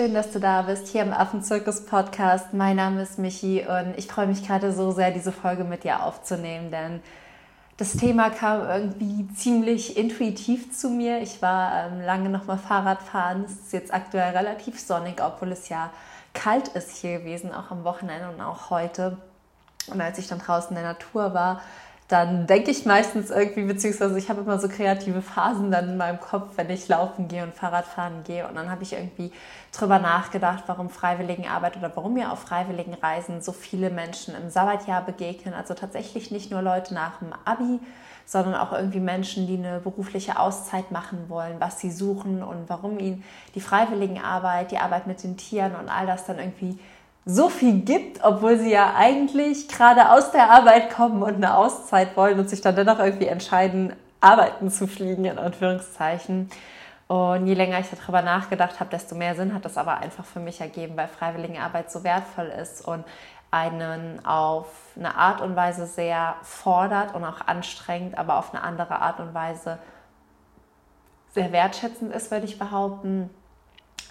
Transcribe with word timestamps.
schön, 0.00 0.14
dass 0.14 0.32
du 0.32 0.40
da 0.40 0.62
bist 0.62 0.88
hier 0.88 1.02
im 1.02 1.12
Affenzirkus 1.12 1.84
Podcast. 1.84 2.54
Mein 2.54 2.76
Name 2.76 3.02
ist 3.02 3.18
Michi 3.18 3.66
und 3.68 3.98
ich 3.98 4.06
freue 4.06 4.26
mich 4.26 4.46
gerade 4.46 4.72
so 4.72 4.92
sehr, 4.92 5.10
diese 5.10 5.30
Folge 5.30 5.62
mit 5.62 5.84
dir 5.84 6.02
aufzunehmen, 6.02 6.70
denn 6.70 7.02
das 7.76 7.92
Thema 7.92 8.30
kam 8.30 8.66
irgendwie 8.66 9.28
ziemlich 9.34 9.98
intuitiv 9.98 10.72
zu 10.72 10.88
mir. 10.88 11.20
Ich 11.20 11.42
war 11.42 11.84
ähm, 11.84 12.00
lange 12.00 12.30
noch 12.30 12.46
mal 12.46 12.56
Fahrrad 12.56 13.02
fahren. 13.02 13.44
Es 13.44 13.52
ist 13.52 13.72
jetzt 13.74 13.92
aktuell 13.92 14.34
relativ 14.34 14.80
sonnig, 14.80 15.22
obwohl 15.22 15.52
es 15.52 15.68
ja 15.68 15.90
kalt 16.32 16.68
ist 16.68 16.96
hier 16.96 17.18
gewesen, 17.18 17.52
auch 17.52 17.70
am 17.70 17.84
Wochenende 17.84 18.30
und 18.30 18.40
auch 18.40 18.70
heute. 18.70 19.18
Und 19.88 20.00
als 20.00 20.16
ich 20.16 20.28
dann 20.28 20.38
draußen 20.38 20.70
in 20.70 20.82
der 20.82 20.92
Natur 20.94 21.34
war, 21.34 21.60
dann 22.10 22.48
denke 22.48 22.72
ich 22.72 22.86
meistens 22.86 23.30
irgendwie, 23.30 23.62
beziehungsweise 23.62 24.18
ich 24.18 24.28
habe 24.28 24.40
immer 24.40 24.58
so 24.58 24.68
kreative 24.68 25.22
Phasen 25.22 25.70
dann 25.70 25.90
in 25.90 25.96
meinem 25.96 26.18
Kopf, 26.18 26.48
wenn 26.56 26.68
ich 26.68 26.88
laufen 26.88 27.28
gehe 27.28 27.44
und 27.44 27.54
Fahrradfahren 27.54 28.24
gehe. 28.24 28.48
Und 28.48 28.56
dann 28.56 28.68
habe 28.68 28.82
ich 28.82 28.94
irgendwie 28.94 29.30
drüber 29.70 30.00
nachgedacht, 30.00 30.64
warum 30.66 30.90
Freiwilligenarbeit 30.90 31.76
oder 31.76 31.92
warum 31.94 32.14
mir 32.14 32.32
auf 32.32 32.40
freiwilligen 32.40 32.94
Reisen 32.94 33.42
so 33.42 33.52
viele 33.52 33.90
Menschen 33.90 34.34
im 34.34 34.50
Sabbatjahr 34.50 35.04
begegnen. 35.04 35.54
Also 35.54 35.74
tatsächlich 35.74 36.32
nicht 36.32 36.50
nur 36.50 36.62
Leute 36.62 36.94
nach 36.94 37.20
dem 37.20 37.32
Abi, 37.44 37.78
sondern 38.26 38.56
auch 38.56 38.72
irgendwie 38.72 39.00
Menschen, 39.00 39.46
die 39.46 39.58
eine 39.58 39.78
berufliche 39.78 40.38
Auszeit 40.38 40.90
machen 40.90 41.28
wollen, 41.28 41.60
was 41.60 41.78
sie 41.78 41.92
suchen 41.92 42.42
und 42.42 42.68
warum 42.68 42.98
ihnen 42.98 43.22
die 43.54 43.60
Freiwilligenarbeit, 43.60 44.72
die 44.72 44.78
Arbeit 44.78 45.06
mit 45.06 45.22
den 45.22 45.36
Tieren 45.36 45.76
und 45.76 45.88
all 45.88 46.06
das 46.06 46.26
dann 46.26 46.40
irgendwie 46.40 46.76
so 47.34 47.48
viel 47.48 47.80
gibt, 47.80 48.24
obwohl 48.24 48.58
sie 48.58 48.70
ja 48.70 48.94
eigentlich 48.96 49.68
gerade 49.68 50.10
aus 50.10 50.32
der 50.32 50.50
Arbeit 50.50 50.90
kommen 50.90 51.22
und 51.22 51.34
eine 51.34 51.56
Auszeit 51.56 52.16
wollen 52.16 52.38
und 52.38 52.50
sich 52.50 52.60
dann 52.60 52.74
dennoch 52.74 52.98
irgendwie 52.98 53.26
entscheiden, 53.26 53.92
arbeiten 54.20 54.70
zu 54.70 54.86
fliegen, 54.86 55.24
in 55.24 55.38
Anführungszeichen. 55.38 56.50
Und 57.06 57.46
je 57.46 57.54
länger 57.54 57.80
ich 57.80 57.86
darüber 57.90 58.22
nachgedacht 58.22 58.80
habe, 58.80 58.90
desto 58.90 59.14
mehr 59.14 59.34
Sinn 59.34 59.54
hat 59.54 59.64
das 59.64 59.76
aber 59.76 59.98
einfach 59.98 60.24
für 60.24 60.40
mich 60.40 60.60
ergeben, 60.60 60.96
weil 60.96 61.08
Freiwilligenarbeit 61.08 61.90
so 61.90 62.04
wertvoll 62.04 62.46
ist 62.46 62.86
und 62.86 63.04
einen 63.50 64.24
auf 64.24 64.66
eine 64.96 65.16
Art 65.16 65.40
und 65.40 65.56
Weise 65.56 65.86
sehr 65.86 66.36
fordert 66.42 67.14
und 67.14 67.24
auch 67.24 67.40
anstrengend, 67.46 68.16
aber 68.16 68.38
auf 68.38 68.54
eine 68.54 68.62
andere 68.62 69.00
Art 69.00 69.18
und 69.18 69.34
Weise 69.34 69.78
sehr 71.32 71.52
wertschätzend 71.52 72.14
ist, 72.14 72.30
würde 72.30 72.46
ich 72.46 72.58
behaupten 72.58 73.30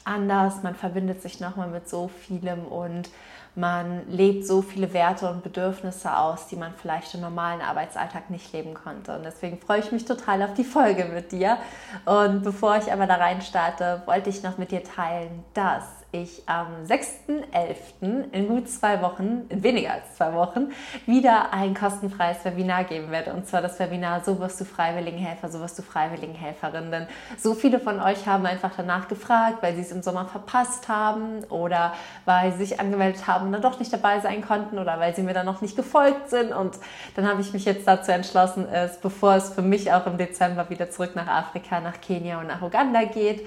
anders, 0.10 0.64
man 0.64 0.76
verbindet 0.76 1.22
sich 1.22 1.40
nochmal 1.40 1.70
mit 1.70 1.88
so 1.88 2.08
vielem 2.08 2.66
und 2.66 3.10
man 3.56 4.08
lebt 4.10 4.46
so 4.46 4.62
viele 4.62 4.94
Werte 4.94 5.30
und 5.30 5.44
Bedürfnisse 5.44 6.16
aus, 6.16 6.48
die 6.48 6.56
man 6.56 6.74
vielleicht 6.74 7.14
im 7.16 7.22
normalen 7.22 7.62
Arbeitsalltag 7.62 8.30
nicht 8.30 8.54
leben 8.54 8.74
konnte. 8.74 9.16
Und 9.16 9.24
deswegen 9.24 9.60
freue 9.60 9.80
ich 9.80 9.92
mich 9.92 10.06
total 10.06 10.44
auf 10.44 10.54
die 10.54 10.64
Folge 10.64 11.06
mit 11.06 11.32
dir. 11.32 11.58
Und 12.06 12.44
bevor 12.44 12.78
ich 12.78 12.92
aber 12.92 13.08
da 13.08 13.16
rein 13.16 13.42
starte, 13.42 14.04
wollte 14.06 14.30
ich 14.30 14.44
noch 14.44 14.58
mit 14.58 14.72
dir 14.72 14.84
teilen, 14.84 15.44
dass 15.54 15.84
ich 16.12 16.44
am 16.48 16.68
6.11. 16.88 18.32
in 18.32 18.48
gut 18.48 18.68
zwei 18.68 19.02
Wochen, 19.02 19.46
in 19.50 19.62
weniger 19.62 19.94
als 19.94 20.16
zwei 20.16 20.34
Wochen, 20.34 20.72
wieder 21.06 21.54
ein 21.54 21.76
kostenfreies 21.76 22.44
Webinar 22.46 22.84
geben 22.84 23.12
werde. 23.12 23.32
Und 23.34 23.48
zwar 23.48 23.62
das 23.62 23.80
Webinar 23.80 24.22
So 24.24 24.40
wirst 24.40 24.60
du 24.60 24.66
Freiwilligenhelfer, 24.66 25.50
so 25.50 25.60
wirst 25.60 25.78
du 25.78 25.84
Freiwilligenhelferin. 25.84 26.92
Denn 26.92 27.08
so 27.38 27.54
viele 27.54 27.80
von 27.80 28.00
euch 28.00 28.26
haben 28.28 28.46
einfach 28.46 28.72
danach 28.76 29.08
gefragt, 29.08 29.62
weil 29.62 29.76
sie 29.76 29.82
es 29.82 29.92
im 29.92 30.02
Sommer 30.02 30.26
verpasst 30.26 30.88
haben 30.88 31.44
oder 31.50 31.94
weil 32.26 32.52
sie 32.54 32.66
sich 32.66 32.80
angemeldet 32.80 33.28
haben 33.28 33.48
und 33.48 33.52
dann 33.52 33.62
doch 33.62 33.78
nicht 33.78 33.94
dabei 33.94 34.20
sein 34.20 34.42
konnten 34.42 34.80
oder 34.80 35.00
weil 35.00 35.16
sie 35.16 35.22
mir 35.22 35.34
dann 35.34 35.46
noch 35.46 35.62
nicht 35.62 35.76
gefolgt 35.76 36.30
sind. 36.32 36.52
Und 36.52 36.80
dann 37.16 37.28
habe 37.28 37.42
ich 37.42 37.54
mich 37.54 37.66
jetzt 37.66 37.88
dazu 37.88 38.12
entschlossen, 38.12 38.68
es, 38.68 38.98
bevor 38.98 39.36
es 39.36 39.50
für 39.50 39.62
mich 39.62 39.92
auch 39.94 40.08
im 40.08 40.18
Dezember 40.18 40.70
wieder 40.72 40.90
zurück 40.90 41.16
nach 41.16 41.28
Afrika, 41.28 41.80
nach 41.80 42.02
Kenia 42.02 42.40
und 42.40 42.48
nach 42.48 42.64
Uganda 42.64 43.04
geht, 43.04 43.46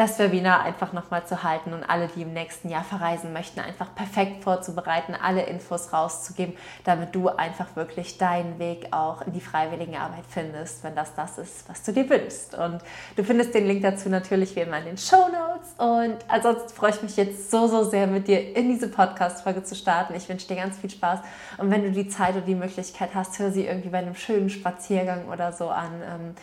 das 0.00 0.18
Webinar 0.18 0.62
einfach 0.62 0.94
nochmal 0.94 1.26
zu 1.26 1.42
halten 1.42 1.74
und 1.74 1.84
alle, 1.84 2.08
die 2.08 2.22
im 2.22 2.32
nächsten 2.32 2.70
Jahr 2.70 2.84
verreisen 2.84 3.34
möchten, 3.34 3.60
einfach 3.60 3.94
perfekt 3.94 4.42
vorzubereiten, 4.42 5.14
alle 5.14 5.42
Infos 5.42 5.92
rauszugeben, 5.92 6.56
damit 6.84 7.14
du 7.14 7.28
einfach 7.28 7.76
wirklich 7.76 8.16
deinen 8.16 8.58
Weg 8.58 8.88
auch 8.92 9.20
in 9.20 9.34
die 9.34 9.42
freiwillige 9.42 10.00
Arbeit 10.00 10.24
findest, 10.26 10.82
wenn 10.84 10.94
das 10.94 11.14
das 11.14 11.36
ist, 11.36 11.68
was 11.68 11.82
du 11.82 11.92
dir 11.92 12.08
wünschst. 12.08 12.54
Und 12.54 12.80
du 13.16 13.24
findest 13.24 13.52
den 13.52 13.66
Link 13.66 13.82
dazu 13.82 14.08
natürlich 14.08 14.56
wie 14.56 14.60
immer 14.60 14.78
in 14.78 14.86
den 14.86 14.96
Show 14.96 15.28
Notes. 15.28 15.74
Und 15.76 16.16
ansonsten 16.28 16.70
freue 16.70 16.92
ich 16.92 17.02
mich 17.02 17.18
jetzt 17.18 17.50
so, 17.50 17.66
so 17.66 17.84
sehr, 17.84 18.06
mit 18.06 18.26
dir 18.26 18.56
in 18.56 18.70
diese 18.70 18.88
Podcast-Folge 18.88 19.64
zu 19.64 19.74
starten. 19.74 20.14
Ich 20.14 20.30
wünsche 20.30 20.48
dir 20.48 20.56
ganz 20.56 20.78
viel 20.78 20.88
Spaß. 20.88 21.20
Und 21.58 21.70
wenn 21.70 21.82
du 21.82 21.90
die 21.90 22.08
Zeit 22.08 22.36
und 22.36 22.46
die 22.46 22.54
Möglichkeit 22.54 23.10
hast, 23.14 23.38
hör 23.38 23.50
sie 23.50 23.66
irgendwie 23.66 23.90
bei 23.90 23.98
einem 23.98 24.14
schönen 24.14 24.48
Spaziergang 24.48 25.28
oder 25.28 25.52
so 25.52 25.68
an. 25.68 26.34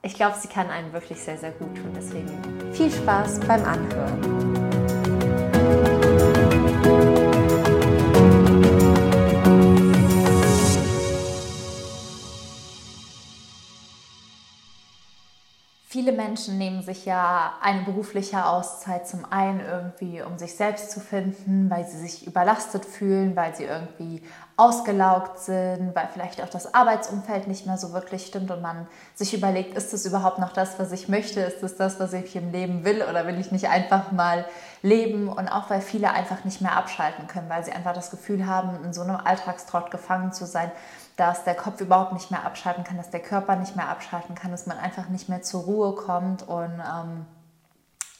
Ich 0.00 0.14
glaube, 0.14 0.36
sie 0.40 0.48
kann 0.48 0.70
einem 0.70 0.92
wirklich 0.92 1.20
sehr, 1.20 1.36
sehr 1.36 1.50
gut 1.50 1.74
tun. 1.74 1.92
Deswegen 1.96 2.28
viel 2.72 2.90
Spaß 2.90 3.40
beim 3.40 3.64
Anhören. 3.64 4.58
Viele 15.90 16.12
Menschen 16.12 16.58
nehmen 16.58 16.82
sich 16.82 17.06
ja 17.06 17.54
eine 17.60 17.82
berufliche 17.82 18.46
Auszeit 18.46 19.08
zum 19.08 19.24
einen 19.24 19.60
irgendwie, 19.60 20.22
um 20.22 20.38
sich 20.38 20.54
selbst 20.54 20.92
zu 20.92 21.00
finden, 21.00 21.68
weil 21.70 21.88
sie 21.88 21.98
sich 21.98 22.24
überlastet 22.24 22.84
fühlen, 22.84 23.34
weil 23.34 23.56
sie 23.56 23.64
irgendwie 23.64 24.22
ausgelaugt 24.58 25.38
sind, 25.38 25.94
weil 25.94 26.08
vielleicht 26.12 26.42
auch 26.42 26.48
das 26.48 26.74
Arbeitsumfeld 26.74 27.46
nicht 27.46 27.64
mehr 27.66 27.78
so 27.78 27.92
wirklich 27.92 28.26
stimmt 28.26 28.50
und 28.50 28.60
man 28.60 28.88
sich 29.14 29.32
überlegt, 29.32 29.76
ist 29.76 29.92
das 29.92 30.04
überhaupt 30.04 30.40
noch 30.40 30.52
das, 30.52 30.80
was 30.80 30.90
ich 30.90 31.08
möchte? 31.08 31.38
Ist 31.40 31.62
das 31.62 31.76
das, 31.76 32.00
was 32.00 32.12
ich 32.12 32.34
im 32.34 32.50
Leben 32.50 32.84
will 32.84 33.04
oder 33.08 33.24
will 33.28 33.38
ich 33.38 33.52
nicht 33.52 33.68
einfach 33.68 34.10
mal 34.10 34.44
leben? 34.82 35.28
Und 35.28 35.46
auch 35.46 35.70
weil 35.70 35.80
viele 35.80 36.10
einfach 36.10 36.44
nicht 36.44 36.60
mehr 36.60 36.76
abschalten 36.76 37.28
können, 37.28 37.48
weil 37.48 37.64
sie 37.64 37.70
einfach 37.70 37.94
das 37.94 38.10
Gefühl 38.10 38.46
haben, 38.46 38.84
in 38.84 38.92
so 38.92 39.02
einem 39.02 39.14
Alltagstrott 39.14 39.92
gefangen 39.92 40.32
zu 40.32 40.44
sein, 40.44 40.72
dass 41.16 41.44
der 41.44 41.54
Kopf 41.54 41.80
überhaupt 41.80 42.12
nicht 42.12 42.32
mehr 42.32 42.44
abschalten 42.44 42.82
kann, 42.82 42.96
dass 42.96 43.10
der 43.10 43.20
Körper 43.20 43.54
nicht 43.54 43.76
mehr 43.76 43.88
abschalten 43.88 44.34
kann, 44.34 44.50
dass 44.50 44.66
man 44.66 44.76
einfach 44.76 45.08
nicht 45.08 45.28
mehr 45.28 45.42
zur 45.42 45.62
Ruhe 45.62 45.94
kommt. 45.94 46.42
Und 46.42 46.80
ähm, 46.80 47.26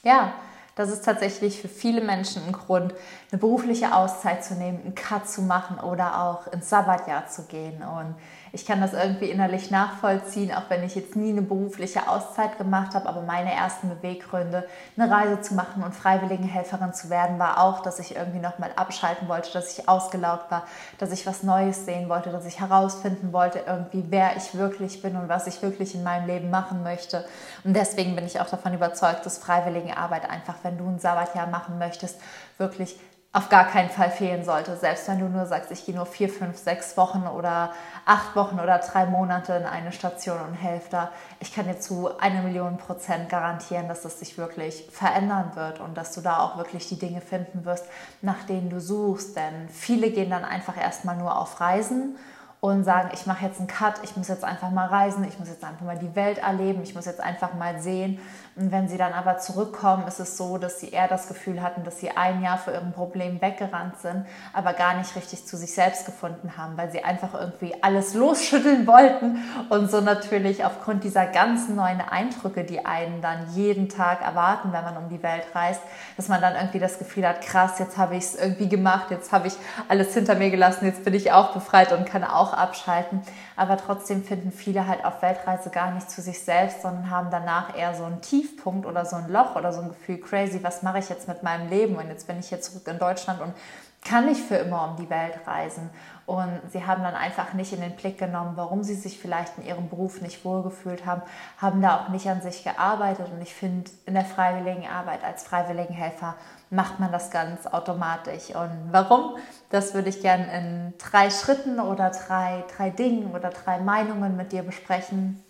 ja, 0.03 0.31
das 0.79 0.91
ist 0.91 1.03
tatsächlich 1.03 1.61
für 1.61 1.67
viele 1.67 1.99
Menschen 1.99 2.41
ein 2.47 2.53
Grund, 2.53 2.93
eine 3.31 3.39
berufliche 3.39 3.93
Auszeit 3.93 4.45
zu 4.45 4.53
nehmen, 4.53 4.79
einen 4.81 4.95
Cut 4.95 5.27
zu 5.27 5.41
machen 5.41 5.77
oder 5.77 6.21
auch 6.23 6.47
ins 6.53 6.69
Sabbatjahr 6.69 7.27
zu 7.27 7.43
gehen. 7.47 7.83
Und 7.83 8.15
ich 8.51 8.65
kann 8.65 8.81
das 8.81 8.93
irgendwie 8.93 9.29
innerlich 9.29 9.69
nachvollziehen, 9.71 10.53
auch 10.53 10.69
wenn 10.69 10.83
ich 10.83 10.95
jetzt 10.95 11.15
nie 11.15 11.29
eine 11.29 11.41
berufliche 11.41 12.07
Auszeit 12.07 12.57
gemacht 12.57 12.95
habe. 12.95 13.07
Aber 13.07 13.21
meine 13.21 13.53
ersten 13.53 13.89
Beweggründe, 13.89 14.67
eine 14.97 15.11
Reise 15.11 15.41
zu 15.41 15.53
machen 15.53 15.83
und 15.83 15.93
Freiwilligenhelferin 15.93 16.93
zu 16.93 17.09
werden, 17.09 17.37
war 17.39 17.61
auch, 17.61 17.81
dass 17.81 17.99
ich 17.99 18.15
irgendwie 18.15 18.39
nochmal 18.39 18.71
abschalten 18.75 19.27
wollte, 19.27 19.51
dass 19.53 19.77
ich 19.77 19.87
ausgelaugt 19.87 20.49
war, 20.49 20.63
dass 20.97 21.11
ich 21.11 21.27
was 21.27 21.43
Neues 21.43 21.85
sehen 21.85 22.09
wollte, 22.09 22.31
dass 22.31 22.45
ich 22.45 22.59
herausfinden 22.59 23.33
wollte, 23.33 23.61
irgendwie, 23.65 24.05
wer 24.09 24.35
ich 24.37 24.55
wirklich 24.55 25.01
bin 25.01 25.15
und 25.15 25.29
was 25.29 25.47
ich 25.47 25.61
wirklich 25.61 25.93
in 25.95 26.03
meinem 26.03 26.27
Leben 26.27 26.49
machen 26.49 26.83
möchte. 26.83 27.25
Und 27.63 27.75
deswegen 27.75 28.15
bin 28.15 28.25
ich 28.25 28.39
auch 28.39 28.49
davon 28.49 28.73
überzeugt, 28.73 29.25
dass 29.25 29.37
Freiwilligenarbeit 29.37 30.29
einfach, 30.29 30.55
wenn 30.63 30.77
du 30.77 30.87
ein 30.87 30.99
Sabbatjahr 30.99 31.47
machen 31.47 31.77
möchtest, 31.77 32.19
wirklich 32.57 32.99
auf 33.31 33.49
gar 33.49 33.65
keinen 33.67 33.89
Fall 33.89 34.09
fehlen 34.09 34.43
sollte. 34.43 34.75
Selbst 34.75 35.07
wenn 35.07 35.19
du 35.19 35.27
nur 35.27 35.45
sagst, 35.45 35.69
ich 35.71 35.85
gehe 35.85 35.93
nur 35.93 36.07
vier, 36.07 36.29
fünf, 36.29 36.57
sechs 36.57 36.97
Wochen 36.97 37.27
oder 37.27 37.73
acht 38.05 38.35
Wochen 38.35 38.59
oder 38.59 38.79
drei 38.79 39.05
Monate 39.05 39.53
in 39.53 39.65
eine 39.65 39.91
Station 39.91 40.39
und 40.41 40.55
helfe 40.55 40.89
da. 40.89 41.11
Ich 41.39 41.53
kann 41.53 41.67
dir 41.67 41.79
zu 41.79 42.17
einer 42.19 42.41
Million 42.41 42.77
Prozent 42.77 43.29
garantieren, 43.29 43.87
dass 43.87 44.01
das 44.01 44.19
sich 44.19 44.39
wirklich 44.39 44.87
verändern 44.91 45.51
wird 45.53 45.79
und 45.79 45.95
dass 45.95 46.15
du 46.15 46.21
da 46.21 46.39
auch 46.39 46.57
wirklich 46.57 46.89
die 46.89 46.97
Dinge 46.97 47.21
finden 47.21 47.65
wirst, 47.65 47.85
nach 48.23 48.43
denen 48.47 48.71
du 48.71 48.81
suchst. 48.81 49.35
Denn 49.35 49.69
viele 49.69 50.09
gehen 50.09 50.31
dann 50.31 50.43
einfach 50.43 50.75
erstmal 50.75 51.15
nur 51.15 51.37
auf 51.37 51.61
Reisen 51.61 52.17
und 52.61 52.83
sagen, 52.83 53.11
ich 53.13 53.25
mache 53.25 53.45
jetzt 53.45 53.59
einen 53.59 53.67
Cut, 53.67 54.01
ich 54.03 54.17
muss 54.17 54.27
jetzt 54.27 54.43
einfach 54.43 54.69
mal 54.69 54.87
reisen, 54.87 55.23
ich 55.23 55.39
muss 55.39 55.47
jetzt 55.47 55.63
einfach 55.63 55.85
mal 55.85 55.97
die 55.97 56.13
Welt 56.15 56.39
erleben, 56.39 56.83
ich 56.83 56.93
muss 56.93 57.05
jetzt 57.05 57.21
einfach 57.21 57.53
mal 57.53 57.79
sehen. 57.79 58.19
Und 58.55 58.71
wenn 58.71 58.89
sie 58.89 58.97
dann 58.97 59.13
aber 59.13 59.37
zurückkommen, 59.37 60.07
ist 60.07 60.19
es 60.19 60.37
so, 60.37 60.57
dass 60.57 60.79
sie 60.79 60.89
eher 60.89 61.07
das 61.07 61.27
Gefühl 61.27 61.61
hatten, 61.61 61.83
dass 61.83 61.99
sie 61.99 62.11
ein 62.11 62.41
Jahr 62.41 62.57
für 62.57 62.71
ihrem 62.71 62.91
Problem 62.91 63.41
weggerannt 63.41 63.97
sind, 64.01 64.25
aber 64.53 64.73
gar 64.73 64.95
nicht 64.97 65.15
richtig 65.15 65.45
zu 65.45 65.55
sich 65.55 65.73
selbst 65.73 66.05
gefunden 66.05 66.57
haben, 66.57 66.77
weil 66.77 66.91
sie 66.91 67.03
einfach 67.03 67.33
irgendwie 67.33 67.73
alles 67.81 68.13
losschütteln 68.13 68.85
wollten 68.85 69.39
und 69.69 69.89
so 69.89 70.01
natürlich 70.01 70.65
aufgrund 70.65 71.03
dieser 71.03 71.25
ganzen 71.25 71.75
neuen 71.75 72.01
Eindrücke, 72.01 72.63
die 72.63 72.85
einen 72.85 73.21
dann 73.21 73.47
jeden 73.53 73.87
Tag 73.87 74.21
erwarten, 74.21 74.73
wenn 74.73 74.83
man 74.83 74.97
um 74.97 75.09
die 75.09 75.23
Welt 75.23 75.45
reist, 75.53 75.81
dass 76.17 76.27
man 76.27 76.41
dann 76.41 76.55
irgendwie 76.55 76.79
das 76.79 76.99
Gefühl 76.99 77.27
hat, 77.27 77.41
krass, 77.41 77.79
jetzt 77.79 77.97
habe 77.97 78.15
ich 78.15 78.23
es 78.23 78.35
irgendwie 78.35 78.67
gemacht, 78.67 79.11
jetzt 79.11 79.31
habe 79.31 79.47
ich 79.47 79.53
alles 79.87 80.13
hinter 80.13 80.35
mir 80.35 80.49
gelassen, 80.49 80.85
jetzt 80.85 81.05
bin 81.05 81.13
ich 81.13 81.31
auch 81.31 81.53
befreit 81.53 81.91
und 81.91 82.05
kann 82.05 82.23
auch 82.23 82.53
abschalten. 82.53 83.21
Aber 83.55 83.77
trotzdem 83.77 84.23
finden 84.23 84.51
viele 84.51 84.87
halt 84.87 85.03
auf 85.03 85.21
Weltreise 85.21 85.69
gar 85.69 85.91
nicht 85.91 86.09
zu 86.09 86.21
sich 86.21 86.43
selbst, 86.43 86.81
sondern 86.81 87.09
haben 87.09 87.29
danach 87.29 87.77
eher 87.77 87.93
so 87.93 88.05
einen 88.05 88.21
Tiefpunkt 88.39 88.85
oder 88.85 89.05
so 89.05 89.17
ein 89.17 89.29
Loch 89.29 89.55
oder 89.55 89.73
so 89.73 89.81
ein 89.81 89.89
Gefühl, 89.89 90.19
crazy, 90.19 90.63
was 90.63 90.81
mache 90.81 90.99
ich 90.99 91.09
jetzt 91.09 91.27
mit 91.27 91.43
meinem 91.43 91.69
Leben? 91.69 91.95
Und 91.95 92.07
jetzt 92.07 92.27
bin 92.27 92.39
ich 92.39 92.49
hier 92.49 92.61
zurück 92.61 92.87
in 92.87 92.97
Deutschland 92.97 93.41
und 93.41 93.53
kann 94.01 94.27
nicht 94.27 94.41
für 94.41 94.55
immer 94.55 94.89
um 94.89 94.95
die 94.95 95.09
Welt 95.09 95.33
reisen. 95.45 95.89
Und 96.25 96.61
sie 96.71 96.85
haben 96.85 97.03
dann 97.03 97.15
einfach 97.15 97.53
nicht 97.53 97.73
in 97.73 97.81
den 97.81 97.95
Blick 97.95 98.17
genommen, 98.17 98.53
warum 98.55 98.83
sie 98.83 98.95
sich 98.95 99.19
vielleicht 99.19 99.57
in 99.57 99.65
ihrem 99.65 99.89
Beruf 99.89 100.21
nicht 100.21 100.45
wohlgefühlt 100.45 101.05
haben, 101.05 101.21
haben 101.57 101.81
da 101.81 101.99
auch 101.99 102.09
nicht 102.09 102.29
an 102.29 102.41
sich 102.41 102.63
gearbeitet. 102.63 103.27
Und 103.31 103.41
ich 103.41 103.53
finde, 103.53 103.91
in 104.05 104.13
der 104.13 104.23
freiwilligen 104.23 104.87
Arbeit 104.87 105.23
als 105.23 105.43
Freiwilligenhelfer 105.43 106.35
macht 106.69 106.99
man 106.99 107.11
das 107.11 107.29
ganz 107.31 107.65
automatisch. 107.67 108.55
Und 108.55 108.89
warum? 108.91 109.35
Das 109.69 109.93
würde 109.93 110.09
ich 110.09 110.21
gerne 110.21 110.57
in 110.57 110.93
drei 110.97 111.29
Schritten 111.29 111.79
oder 111.79 112.11
drei, 112.11 112.63
drei 112.77 112.91
Dingen 112.91 113.33
oder 113.33 113.49
drei 113.49 113.79
Meinungen 113.79 114.37
mit 114.37 114.51
dir 114.53 114.63
besprechen. 114.63 115.43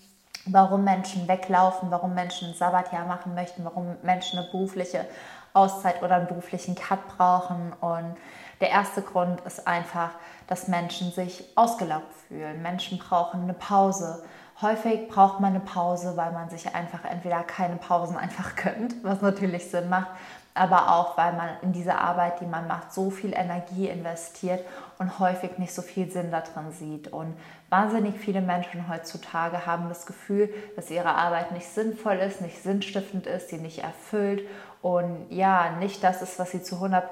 Warum 0.51 0.83
Menschen 0.83 1.27
weglaufen, 1.27 1.91
warum 1.91 2.13
Menschen 2.13 2.49
ein 2.49 2.53
Sabbatjahr 2.53 3.05
machen 3.05 3.35
möchten, 3.35 3.63
warum 3.65 3.95
Menschen 4.03 4.39
eine 4.39 4.47
berufliche 4.49 5.05
Auszeit 5.53 6.01
oder 6.03 6.15
einen 6.15 6.27
beruflichen 6.27 6.75
Cut 6.75 7.07
brauchen. 7.07 7.73
Und 7.81 8.15
der 8.61 8.69
erste 8.69 9.01
Grund 9.01 9.41
ist 9.41 9.67
einfach, 9.67 10.11
dass 10.47 10.67
Menschen 10.67 11.11
sich 11.11 11.45
ausgelaugt 11.55 12.13
fühlen. 12.27 12.61
Menschen 12.61 12.97
brauchen 12.97 13.43
eine 13.43 13.53
Pause. 13.53 14.23
Häufig 14.61 15.07
braucht 15.07 15.39
man 15.39 15.51
eine 15.51 15.61
Pause, 15.61 16.17
weil 16.17 16.33
man 16.33 16.49
sich 16.49 16.75
einfach 16.75 17.05
entweder 17.05 17.43
keine 17.43 17.77
Pausen 17.77 18.17
einfach 18.17 18.55
gönnt, 18.55 19.03
was 19.03 19.21
natürlich 19.21 19.69
Sinn 19.69 19.89
macht, 19.89 20.09
aber 20.59 20.93
auch, 20.93 21.17
weil 21.17 21.33
man 21.33 21.49
in 21.61 21.71
diese 21.71 21.95
Arbeit, 21.95 22.41
die 22.41 22.45
man 22.45 22.67
macht, 22.67 22.91
so 22.93 23.09
viel 23.09 23.33
Energie 23.33 23.87
investiert 23.87 24.65
und 24.97 25.17
häufig 25.19 25.57
nicht 25.57 25.73
so 25.73 25.81
viel 25.81 26.11
Sinn 26.11 26.31
darin 26.31 26.71
sieht. 26.71 27.07
Und 27.07 27.33
wahnsinnig 27.69 28.17
viele 28.17 28.41
Menschen 28.41 28.89
heutzutage 28.89 29.65
haben 29.65 29.87
das 29.87 30.05
Gefühl, 30.05 30.53
dass 30.75 30.91
ihre 30.91 31.15
Arbeit 31.15 31.53
nicht 31.53 31.67
sinnvoll 31.67 32.17
ist, 32.17 32.41
nicht 32.41 32.61
sinnstiftend 32.61 33.25
ist, 33.25 33.49
sie 33.49 33.57
nicht 33.57 33.79
erfüllt 33.79 34.45
und 34.81 35.27
ja, 35.29 35.71
nicht 35.79 36.03
das 36.03 36.21
ist, 36.21 36.39
was 36.39 36.51
sie 36.51 36.61
zu 36.61 36.75
100% 36.75 37.03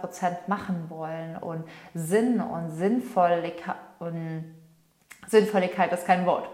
machen 0.47 0.85
wollen. 0.89 1.37
Und 1.37 1.63
Sinn 1.93 2.39
und 2.39 2.71
Sinnvolligkeit, 2.71 3.75
und 3.99 4.55
Sinnvolligkeit 5.27 5.91
ist 5.91 6.05
kein 6.05 6.25
Wort. 6.25 6.49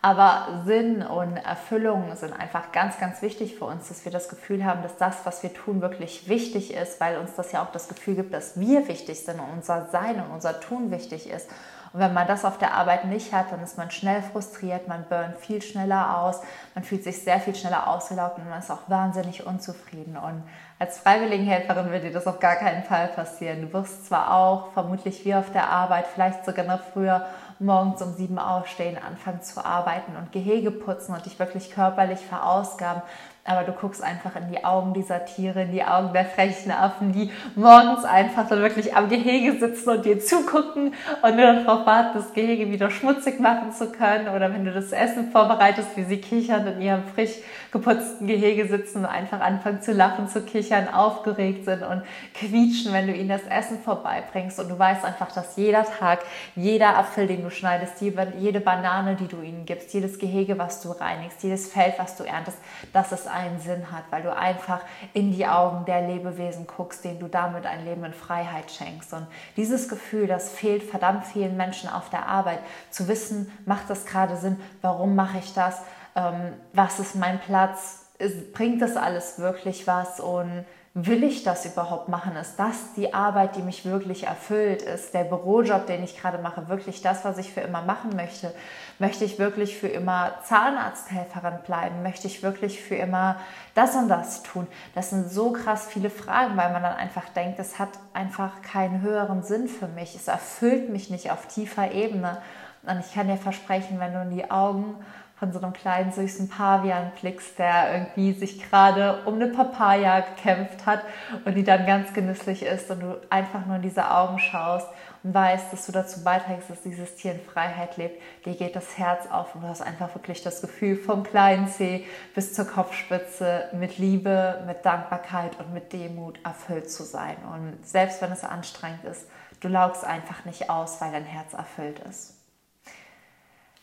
Aber 0.00 0.62
Sinn 0.64 1.02
und 1.02 1.36
Erfüllung 1.36 2.14
sind 2.14 2.32
einfach 2.32 2.70
ganz, 2.70 3.00
ganz 3.00 3.20
wichtig 3.20 3.56
für 3.56 3.64
uns, 3.64 3.88
dass 3.88 4.04
wir 4.04 4.12
das 4.12 4.28
Gefühl 4.28 4.64
haben, 4.64 4.82
dass 4.82 4.96
das, 4.96 5.26
was 5.26 5.42
wir 5.42 5.52
tun, 5.52 5.80
wirklich 5.80 6.28
wichtig 6.28 6.72
ist, 6.72 7.00
weil 7.00 7.18
uns 7.18 7.34
das 7.34 7.50
ja 7.50 7.64
auch 7.64 7.72
das 7.72 7.88
Gefühl 7.88 8.14
gibt, 8.14 8.32
dass 8.32 8.60
wir 8.60 8.86
wichtig 8.86 9.24
sind 9.24 9.40
und 9.40 9.50
unser 9.56 9.86
Sein 9.86 10.20
und 10.20 10.30
unser 10.30 10.60
Tun 10.60 10.92
wichtig 10.92 11.28
ist. 11.28 11.50
Und 11.92 12.00
wenn 12.00 12.12
man 12.12 12.26
das 12.26 12.44
auf 12.44 12.58
der 12.58 12.74
Arbeit 12.74 13.04
nicht 13.06 13.32
hat, 13.32 13.52
dann 13.52 13.62
ist 13.62 13.78
man 13.78 13.90
schnell 13.90 14.22
frustriert, 14.22 14.88
man 14.88 15.04
burnt 15.08 15.36
viel 15.38 15.62
schneller 15.62 16.18
aus, 16.18 16.40
man 16.74 16.84
fühlt 16.84 17.04
sich 17.04 17.22
sehr 17.22 17.40
viel 17.40 17.54
schneller 17.54 17.88
ausgelaugt 17.88 18.38
und 18.38 18.48
man 18.48 18.58
ist 18.58 18.70
auch 18.70 18.88
wahnsinnig 18.88 19.46
unzufrieden. 19.46 20.16
Und 20.16 20.42
als 20.78 20.98
Freiwilligenhelferin 20.98 21.90
wird 21.90 22.04
dir 22.04 22.12
das 22.12 22.26
auf 22.26 22.40
gar 22.40 22.56
keinen 22.56 22.84
Fall 22.84 23.08
passieren. 23.08 23.62
Du 23.62 23.72
wirst 23.72 24.06
zwar 24.06 24.34
auch 24.34 24.72
vermutlich 24.72 25.24
wie 25.24 25.34
auf 25.34 25.50
der 25.50 25.68
Arbeit, 25.70 26.06
vielleicht 26.06 26.44
sogar 26.44 26.64
noch 26.64 26.80
früher 26.92 27.26
morgens 27.58 28.00
um 28.02 28.12
sieben 28.14 28.38
aufstehen, 28.38 28.96
anfangen 28.96 29.42
zu 29.42 29.64
arbeiten 29.64 30.16
und 30.16 30.30
Gehege 30.30 30.70
putzen 30.70 31.14
und 31.14 31.26
dich 31.26 31.38
wirklich 31.38 31.70
körperlich 31.70 32.20
verausgaben, 32.20 33.02
aber 33.48 33.64
du 33.64 33.72
guckst 33.72 34.02
einfach 34.02 34.36
in 34.36 34.50
die 34.50 34.64
Augen 34.64 34.92
dieser 34.92 35.24
Tiere, 35.24 35.62
in 35.62 35.72
die 35.72 35.82
Augen 35.82 36.12
der 36.12 36.26
frechen 36.26 36.70
Affen, 36.70 37.12
die 37.12 37.32
morgens 37.54 38.04
einfach 38.04 38.48
dann 38.48 38.60
wirklich 38.60 38.94
am 38.94 39.08
Gehege 39.08 39.58
sitzen 39.58 39.90
und 39.90 40.04
dir 40.04 40.20
zugucken 40.20 40.94
und 41.22 41.36
nur 41.36 41.52
darauf 41.52 41.86
warten, 41.86 42.18
das 42.18 42.32
Gehege 42.32 42.70
wieder 42.70 42.90
schmutzig 42.90 43.40
machen 43.40 43.72
zu 43.72 43.90
können. 43.90 44.28
Oder 44.28 44.52
wenn 44.52 44.64
du 44.64 44.72
das 44.72 44.92
Essen 44.92 45.30
vorbereitest, 45.30 45.96
wie 45.96 46.04
sie 46.04 46.20
kichern 46.20 46.66
in 46.66 46.80
ihrem 46.82 47.04
frisch 47.14 47.36
geputzten 47.70 48.26
Gehege 48.26 48.66
sitzen 48.66 48.98
und 48.98 49.06
einfach 49.06 49.40
anfangen 49.40 49.82
zu 49.82 49.92
lachen, 49.92 50.28
zu 50.28 50.42
kichern, 50.42 50.88
aufgeregt 50.92 51.64
sind 51.64 51.82
und 51.82 52.02
quietschen, 52.34 52.92
wenn 52.92 53.06
du 53.06 53.12
ihnen 53.12 53.28
das 53.28 53.42
Essen 53.44 53.78
vorbeibringst. 53.78 54.58
Und 54.60 54.68
du 54.68 54.78
weißt 54.78 55.04
einfach, 55.04 55.32
dass 55.32 55.56
jeder 55.56 55.84
Tag, 55.84 56.20
jeder 56.54 56.96
Apfel, 56.98 57.26
den 57.26 57.42
du 57.42 57.50
schneidest, 57.50 58.00
jede 58.00 58.60
Banane, 58.60 59.16
die 59.16 59.28
du 59.28 59.40
ihnen 59.40 59.66
gibst, 59.66 59.92
jedes 59.92 60.18
Gehege, 60.18 60.58
was 60.58 60.80
du 60.80 60.90
reinigst, 60.90 61.42
jedes 61.42 61.70
Feld, 61.70 61.94
was 61.98 62.16
du 62.16 62.24
erntest, 62.24 62.58
das 62.92 63.12
ist 63.12 63.28
einen 63.38 63.60
Sinn 63.60 63.90
hat, 63.92 64.04
weil 64.10 64.22
du 64.22 64.34
einfach 64.34 64.80
in 65.14 65.32
die 65.32 65.46
Augen 65.46 65.84
der 65.84 66.02
Lebewesen 66.02 66.66
guckst, 66.66 67.04
denen 67.04 67.20
du 67.20 67.28
damit 67.28 67.64
ein 67.64 67.84
Leben 67.84 68.04
in 68.04 68.12
Freiheit 68.12 68.70
schenkst. 68.70 69.12
Und 69.14 69.26
dieses 69.56 69.88
Gefühl, 69.88 70.26
das 70.26 70.50
fehlt 70.50 70.82
verdammt 70.82 71.24
vielen 71.24 71.56
Menschen 71.56 71.88
auf 71.88 72.10
der 72.10 72.26
Arbeit, 72.26 72.60
zu 72.90 73.08
wissen, 73.08 73.50
macht 73.64 73.88
das 73.88 74.04
gerade 74.04 74.36
Sinn, 74.36 74.60
warum 74.82 75.14
mache 75.14 75.38
ich 75.38 75.54
das, 75.54 75.80
ähm, 76.14 76.52
was 76.72 76.98
ist 76.98 77.14
mein 77.14 77.40
Platz, 77.40 78.06
bringt 78.52 78.82
das 78.82 78.96
alles 78.96 79.38
wirklich 79.38 79.86
was? 79.86 80.20
Und 80.20 80.64
will 81.06 81.22
ich 81.22 81.44
das 81.44 81.64
überhaupt 81.64 82.08
machen? 82.08 82.34
Ist 82.36 82.56
das 82.56 82.94
die 82.96 83.14
Arbeit, 83.14 83.54
die 83.54 83.62
mich 83.62 83.84
wirklich 83.84 84.24
erfüllt? 84.24 84.82
Ist 84.82 85.14
der 85.14 85.24
Bürojob, 85.24 85.86
den 85.86 86.02
ich 86.02 86.20
gerade 86.20 86.38
mache, 86.38 86.68
wirklich 86.68 87.02
das, 87.02 87.24
was 87.24 87.38
ich 87.38 87.52
für 87.52 87.60
immer 87.60 87.82
machen 87.82 88.16
möchte? 88.16 88.52
Möchte 88.98 89.24
ich 89.24 89.38
wirklich 89.38 89.78
für 89.78 89.86
immer 89.86 90.32
Zahnarzthelferin 90.44 91.60
bleiben? 91.64 92.02
Möchte 92.02 92.26
ich 92.26 92.42
wirklich 92.42 92.82
für 92.82 92.96
immer 92.96 93.36
das 93.74 93.94
und 93.94 94.08
das 94.08 94.42
tun? 94.42 94.66
Das 94.94 95.10
sind 95.10 95.30
so 95.30 95.52
krass 95.52 95.86
viele 95.86 96.10
Fragen, 96.10 96.56
weil 96.56 96.72
man 96.72 96.82
dann 96.82 96.96
einfach 96.96 97.28
denkt, 97.28 97.60
es 97.60 97.78
hat 97.78 97.90
einfach 98.12 98.60
keinen 98.62 99.00
höheren 99.00 99.44
Sinn 99.44 99.68
für 99.68 99.86
mich. 99.86 100.16
Es 100.16 100.26
erfüllt 100.26 100.90
mich 100.90 101.10
nicht 101.10 101.30
auf 101.30 101.46
tiefer 101.46 101.92
Ebene. 101.92 102.38
Und 102.82 102.98
ich 103.00 103.14
kann 103.14 103.28
dir 103.28 103.36
versprechen, 103.36 104.00
wenn 104.00 104.14
du 104.14 104.22
in 104.22 104.30
die 104.30 104.50
Augen 104.50 104.96
von 105.38 105.52
so 105.52 105.60
einem 105.60 105.72
kleinen 105.72 106.10
süßen 106.10 106.48
Pavian 106.48 107.12
blickst, 107.20 107.58
der 107.58 107.92
irgendwie 107.92 108.32
sich 108.32 108.68
gerade 108.68 109.22
um 109.24 109.34
eine 109.34 109.46
Papaya 109.46 110.20
gekämpft 110.20 110.84
hat 110.84 111.02
und 111.44 111.54
die 111.54 111.64
dann 111.64 111.86
ganz 111.86 112.12
genüsslich 112.12 112.64
ist 112.64 112.90
und 112.90 113.00
du 113.00 113.20
einfach 113.30 113.64
nur 113.66 113.76
in 113.76 113.82
diese 113.82 114.10
Augen 114.10 114.38
schaust 114.38 114.88
und 115.22 115.34
weißt, 115.34 115.72
dass 115.72 115.86
du 115.86 115.92
dazu 115.92 116.24
beiträgst, 116.24 116.70
dass 116.70 116.82
dieses 116.82 117.14
Tier 117.16 117.32
in 117.32 117.40
Freiheit 117.40 117.96
lebt, 117.96 118.20
dir 118.44 118.54
geht 118.54 118.74
das 118.74 118.98
Herz 118.98 119.30
auf 119.30 119.54
und 119.54 119.62
du 119.62 119.68
hast 119.68 119.82
einfach 119.82 120.14
wirklich 120.14 120.42
das 120.42 120.60
Gefühl, 120.60 120.96
vom 120.96 121.22
kleinen 121.22 121.68
Zeh 121.68 122.04
bis 122.34 122.54
zur 122.54 122.66
Kopfspitze 122.66 123.68
mit 123.72 123.98
Liebe, 123.98 124.62
mit 124.66 124.84
Dankbarkeit 124.84 125.58
und 125.60 125.72
mit 125.72 125.92
Demut 125.92 126.38
erfüllt 126.44 126.90
zu 126.90 127.04
sein. 127.04 127.36
Und 127.52 127.86
selbst 127.86 128.20
wenn 128.22 128.32
es 128.32 128.44
anstrengend 128.44 129.04
ist, 129.04 129.26
du 129.60 129.68
laugst 129.68 130.04
einfach 130.04 130.44
nicht 130.44 130.70
aus, 130.70 131.00
weil 131.00 131.12
dein 131.12 131.24
Herz 131.24 131.52
erfüllt 131.52 132.00
ist. 132.00 132.37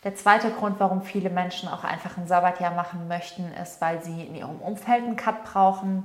Der 0.05 0.13
zweite 0.13 0.51
Grund, 0.51 0.79
warum 0.79 1.01
viele 1.01 1.31
Menschen 1.31 1.67
auch 1.67 1.83
einfach 1.83 2.15
ein 2.15 2.27
Sabbatjahr 2.27 2.75
machen 2.75 3.07
möchten, 3.07 3.51
ist, 3.59 3.81
weil 3.81 4.03
sie 4.03 4.21
in 4.21 4.35
ihrem 4.35 4.61
Umfeld 4.61 5.03
einen 5.03 5.15
Cut 5.15 5.43
brauchen. 5.43 6.03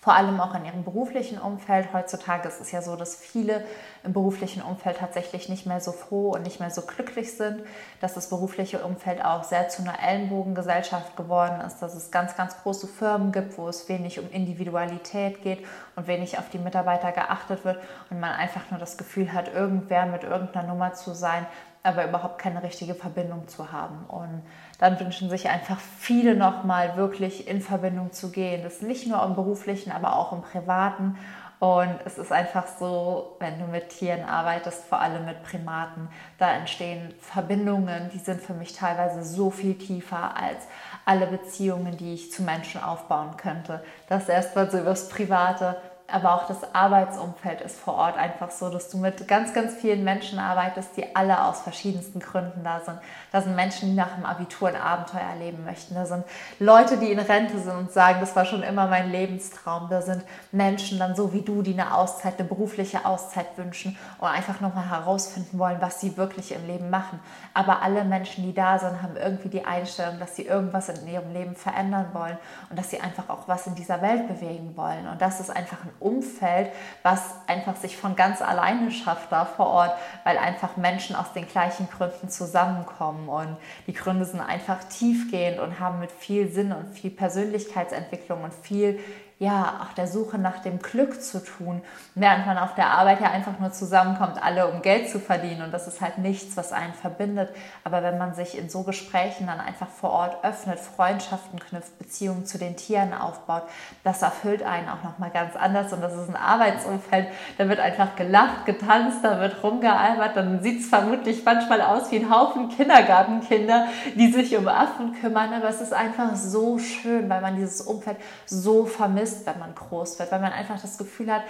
Vor 0.00 0.16
allem 0.16 0.40
auch 0.40 0.56
in 0.56 0.64
ihrem 0.64 0.82
beruflichen 0.82 1.38
Umfeld. 1.38 1.92
Heutzutage 1.92 2.48
ist 2.48 2.60
es 2.60 2.72
ja 2.72 2.82
so, 2.82 2.96
dass 2.96 3.14
viele 3.14 3.64
im 4.02 4.12
beruflichen 4.12 4.60
Umfeld 4.60 4.96
tatsächlich 4.96 5.48
nicht 5.48 5.66
mehr 5.66 5.80
so 5.80 5.92
froh 5.92 6.32
und 6.32 6.42
nicht 6.42 6.58
mehr 6.58 6.70
so 6.70 6.82
glücklich 6.82 7.36
sind, 7.36 7.62
dass 8.00 8.14
das 8.14 8.28
berufliche 8.28 8.82
Umfeld 8.82 9.24
auch 9.24 9.44
sehr 9.44 9.68
zu 9.68 9.82
einer 9.82 10.02
Ellenbogengesellschaft 10.02 11.16
geworden 11.16 11.60
ist, 11.60 11.78
dass 11.78 11.94
es 11.94 12.10
ganz, 12.10 12.36
ganz 12.36 12.60
große 12.60 12.88
Firmen 12.88 13.30
gibt, 13.30 13.56
wo 13.56 13.68
es 13.68 13.88
wenig 13.88 14.18
um 14.18 14.28
Individualität 14.32 15.44
geht 15.44 15.64
und 15.94 16.08
wenig 16.08 16.40
auf 16.40 16.50
die 16.50 16.58
Mitarbeiter 16.58 17.12
geachtet 17.12 17.64
wird 17.64 17.78
und 18.10 18.18
man 18.18 18.32
einfach 18.32 18.72
nur 18.72 18.80
das 18.80 18.96
Gefühl 18.98 19.32
hat, 19.32 19.54
irgendwer 19.54 20.06
mit 20.06 20.24
irgendeiner 20.24 20.66
Nummer 20.66 20.94
zu 20.94 21.14
sein, 21.14 21.46
aber 21.82 22.06
überhaupt 22.06 22.38
keine 22.38 22.62
richtige 22.62 22.94
Verbindung 22.94 23.48
zu 23.48 23.72
haben. 23.72 24.04
Und 24.06 24.42
dann 24.78 24.98
wünschen 25.00 25.30
sich 25.30 25.48
einfach 25.48 25.78
viele 25.80 26.34
nochmal 26.34 26.96
wirklich 26.96 27.48
in 27.48 27.60
Verbindung 27.60 28.12
zu 28.12 28.30
gehen. 28.30 28.62
Das 28.62 28.74
ist 28.74 28.82
nicht 28.82 29.06
nur 29.08 29.22
im 29.24 29.34
beruflichen, 29.34 29.90
aber 29.92 30.16
auch 30.16 30.32
im 30.32 30.42
privaten. 30.42 31.18
Und 31.58 31.94
es 32.04 32.18
ist 32.18 32.32
einfach 32.32 32.66
so, 32.66 33.36
wenn 33.38 33.60
du 33.60 33.66
mit 33.66 33.90
Tieren 33.90 34.24
arbeitest, 34.24 34.84
vor 34.84 35.00
allem 35.00 35.24
mit 35.26 35.44
Primaten, 35.44 36.08
da 36.38 36.52
entstehen 36.54 37.14
Verbindungen, 37.20 38.10
die 38.12 38.18
sind 38.18 38.40
für 38.40 38.52
mich 38.52 38.72
teilweise 38.72 39.22
so 39.22 39.50
viel 39.50 39.78
tiefer 39.78 40.36
als 40.36 40.66
alle 41.04 41.28
Beziehungen, 41.28 41.96
die 41.96 42.14
ich 42.14 42.32
zu 42.32 42.42
Menschen 42.42 42.82
aufbauen 42.82 43.36
könnte. 43.36 43.80
Das 44.08 44.28
erstmal 44.28 44.72
so 44.72 44.78
übers 44.80 45.08
Private, 45.08 45.76
aber 46.12 46.34
auch 46.34 46.46
das 46.46 46.74
Arbeitsumfeld 46.74 47.60
ist 47.62 47.78
vor 47.78 47.94
Ort 47.94 48.16
einfach 48.16 48.50
so, 48.50 48.68
dass 48.68 48.90
du 48.90 48.98
mit 48.98 49.26
ganz, 49.26 49.54
ganz 49.54 49.74
vielen 49.74 50.04
Menschen 50.04 50.38
arbeitest, 50.38 50.96
die 50.96 51.16
alle 51.16 51.44
aus 51.44 51.60
verschiedensten 51.60 52.20
Gründen 52.20 52.62
da 52.62 52.80
sind. 52.80 52.98
Da 53.32 53.40
sind 53.40 53.56
Menschen, 53.56 53.90
die 53.90 53.96
nach 53.96 54.14
dem 54.14 54.26
Abitur 54.26 54.68
ein 54.68 54.76
Abenteuer 54.76 55.22
erleben 55.22 55.64
möchten. 55.64 55.94
Da 55.94 56.04
sind 56.04 56.24
Leute, 56.58 56.98
die 56.98 57.10
in 57.10 57.18
Rente 57.18 57.58
sind 57.58 57.74
und 57.74 57.92
sagen, 57.92 58.20
das 58.20 58.36
war 58.36 58.44
schon 58.44 58.62
immer 58.62 58.86
mein 58.88 59.10
Lebenstraum. 59.10 59.88
Da 59.88 60.02
sind 60.02 60.22
Menschen 60.50 60.98
dann 60.98 61.16
so 61.16 61.32
wie 61.32 61.40
du, 61.40 61.62
die 61.62 61.72
eine 61.72 61.94
Auszeit, 61.94 62.38
eine 62.38 62.46
berufliche 62.46 63.06
Auszeit 63.06 63.46
wünschen 63.56 63.96
und 64.18 64.28
einfach 64.28 64.60
nochmal 64.60 64.90
herausfinden 64.90 65.58
wollen, 65.58 65.80
was 65.80 66.00
sie 66.00 66.16
wirklich 66.18 66.52
im 66.52 66.66
Leben 66.66 66.90
machen. 66.90 67.20
Aber 67.54 67.82
alle 67.82 68.04
Menschen, 68.04 68.44
die 68.44 68.52
da 68.52 68.78
sind, 68.78 69.02
haben 69.02 69.16
irgendwie 69.16 69.48
die 69.48 69.64
Einstellung, 69.64 70.18
dass 70.18 70.36
sie 70.36 70.42
irgendwas 70.42 70.90
in 70.90 71.08
ihrem 71.08 71.32
Leben 71.32 71.56
verändern 71.56 72.08
wollen 72.12 72.36
und 72.68 72.78
dass 72.78 72.90
sie 72.90 73.00
einfach 73.00 73.30
auch 73.30 73.48
was 73.48 73.66
in 73.66 73.74
dieser 73.74 74.02
Welt 74.02 74.28
bewegen 74.28 74.76
wollen. 74.76 75.08
Und 75.08 75.20
das 75.22 75.40
ist 75.40 75.50
einfach 75.50 75.84
ein 75.84 76.01
Umfeld, 76.02 76.70
was 77.02 77.34
einfach 77.46 77.76
sich 77.76 77.96
von 77.96 78.16
ganz 78.16 78.42
alleine 78.42 78.90
schafft 78.90 79.32
da 79.32 79.44
vor 79.44 79.66
Ort, 79.66 79.94
weil 80.24 80.38
einfach 80.38 80.76
Menschen 80.76 81.16
aus 81.16 81.32
den 81.32 81.48
gleichen 81.48 81.88
Gründen 81.88 82.28
zusammenkommen. 82.28 83.28
Und 83.28 83.56
die 83.86 83.94
Gründe 83.94 84.24
sind 84.24 84.40
einfach 84.40 84.84
tiefgehend 84.84 85.60
und 85.60 85.80
haben 85.80 86.00
mit 86.00 86.12
viel 86.12 86.50
Sinn 86.50 86.72
und 86.72 86.90
viel 86.90 87.10
Persönlichkeitsentwicklung 87.10 88.42
und 88.44 88.54
viel 88.54 89.00
ja, 89.42 89.80
auch 89.82 89.92
der 89.94 90.06
Suche 90.06 90.38
nach 90.38 90.60
dem 90.60 90.78
Glück 90.78 91.20
zu 91.20 91.42
tun. 91.42 91.82
Während 92.14 92.46
man 92.46 92.58
auf 92.58 92.76
der 92.76 92.90
Arbeit 92.90 93.20
ja 93.20 93.32
einfach 93.32 93.58
nur 93.58 93.72
zusammenkommt, 93.72 94.40
alle 94.40 94.68
um 94.68 94.82
Geld 94.82 95.10
zu 95.10 95.18
verdienen. 95.18 95.62
Und 95.62 95.74
das 95.74 95.88
ist 95.88 96.00
halt 96.00 96.18
nichts, 96.18 96.56
was 96.56 96.72
einen 96.72 96.94
verbindet. 96.94 97.48
Aber 97.82 98.04
wenn 98.04 98.18
man 98.18 98.34
sich 98.34 98.56
in 98.56 98.70
so 98.70 98.84
Gesprächen 98.84 99.48
dann 99.48 99.58
einfach 99.58 99.88
vor 99.88 100.10
Ort 100.10 100.44
öffnet, 100.44 100.78
Freundschaften 100.78 101.58
knüpft, 101.58 101.98
Beziehungen 101.98 102.46
zu 102.46 102.56
den 102.56 102.76
Tieren 102.76 103.12
aufbaut, 103.12 103.64
das 104.04 104.22
erfüllt 104.22 104.62
einen 104.62 104.88
auch 104.88 105.02
nochmal 105.02 105.30
ganz 105.30 105.56
anders. 105.56 105.92
Und 105.92 106.02
das 106.02 106.14
ist 106.14 106.28
ein 106.28 106.36
Arbeitsumfeld, 106.36 107.26
da 107.58 107.68
wird 107.68 107.80
einfach 107.80 108.14
gelacht, 108.14 108.64
getanzt, 108.64 109.24
da 109.24 109.40
wird 109.40 109.60
rumgealbert. 109.64 110.36
Dann 110.36 110.62
sieht 110.62 110.82
es 110.82 110.88
vermutlich 110.88 111.44
manchmal 111.44 111.80
aus 111.80 112.12
wie 112.12 112.18
ein 112.18 112.30
Haufen 112.30 112.68
Kindergartenkinder, 112.68 113.88
die 114.14 114.30
sich 114.30 114.56
um 114.56 114.68
Affen 114.68 115.14
kümmern. 115.20 115.52
Aber 115.52 115.68
es 115.68 115.80
ist 115.80 115.92
einfach 115.92 116.36
so 116.36 116.78
schön, 116.78 117.28
weil 117.28 117.40
man 117.40 117.56
dieses 117.56 117.80
Umfeld 117.80 118.18
so 118.46 118.84
vermisst 118.84 119.31
vermisst, 119.32 119.46
wenn 119.46 119.58
man 119.58 119.74
groß 119.74 120.18
wird, 120.18 120.30
weil 120.32 120.40
man 120.40 120.52
einfach 120.52 120.80
das 120.80 120.98
Gefühl 120.98 121.32
hat, 121.32 121.42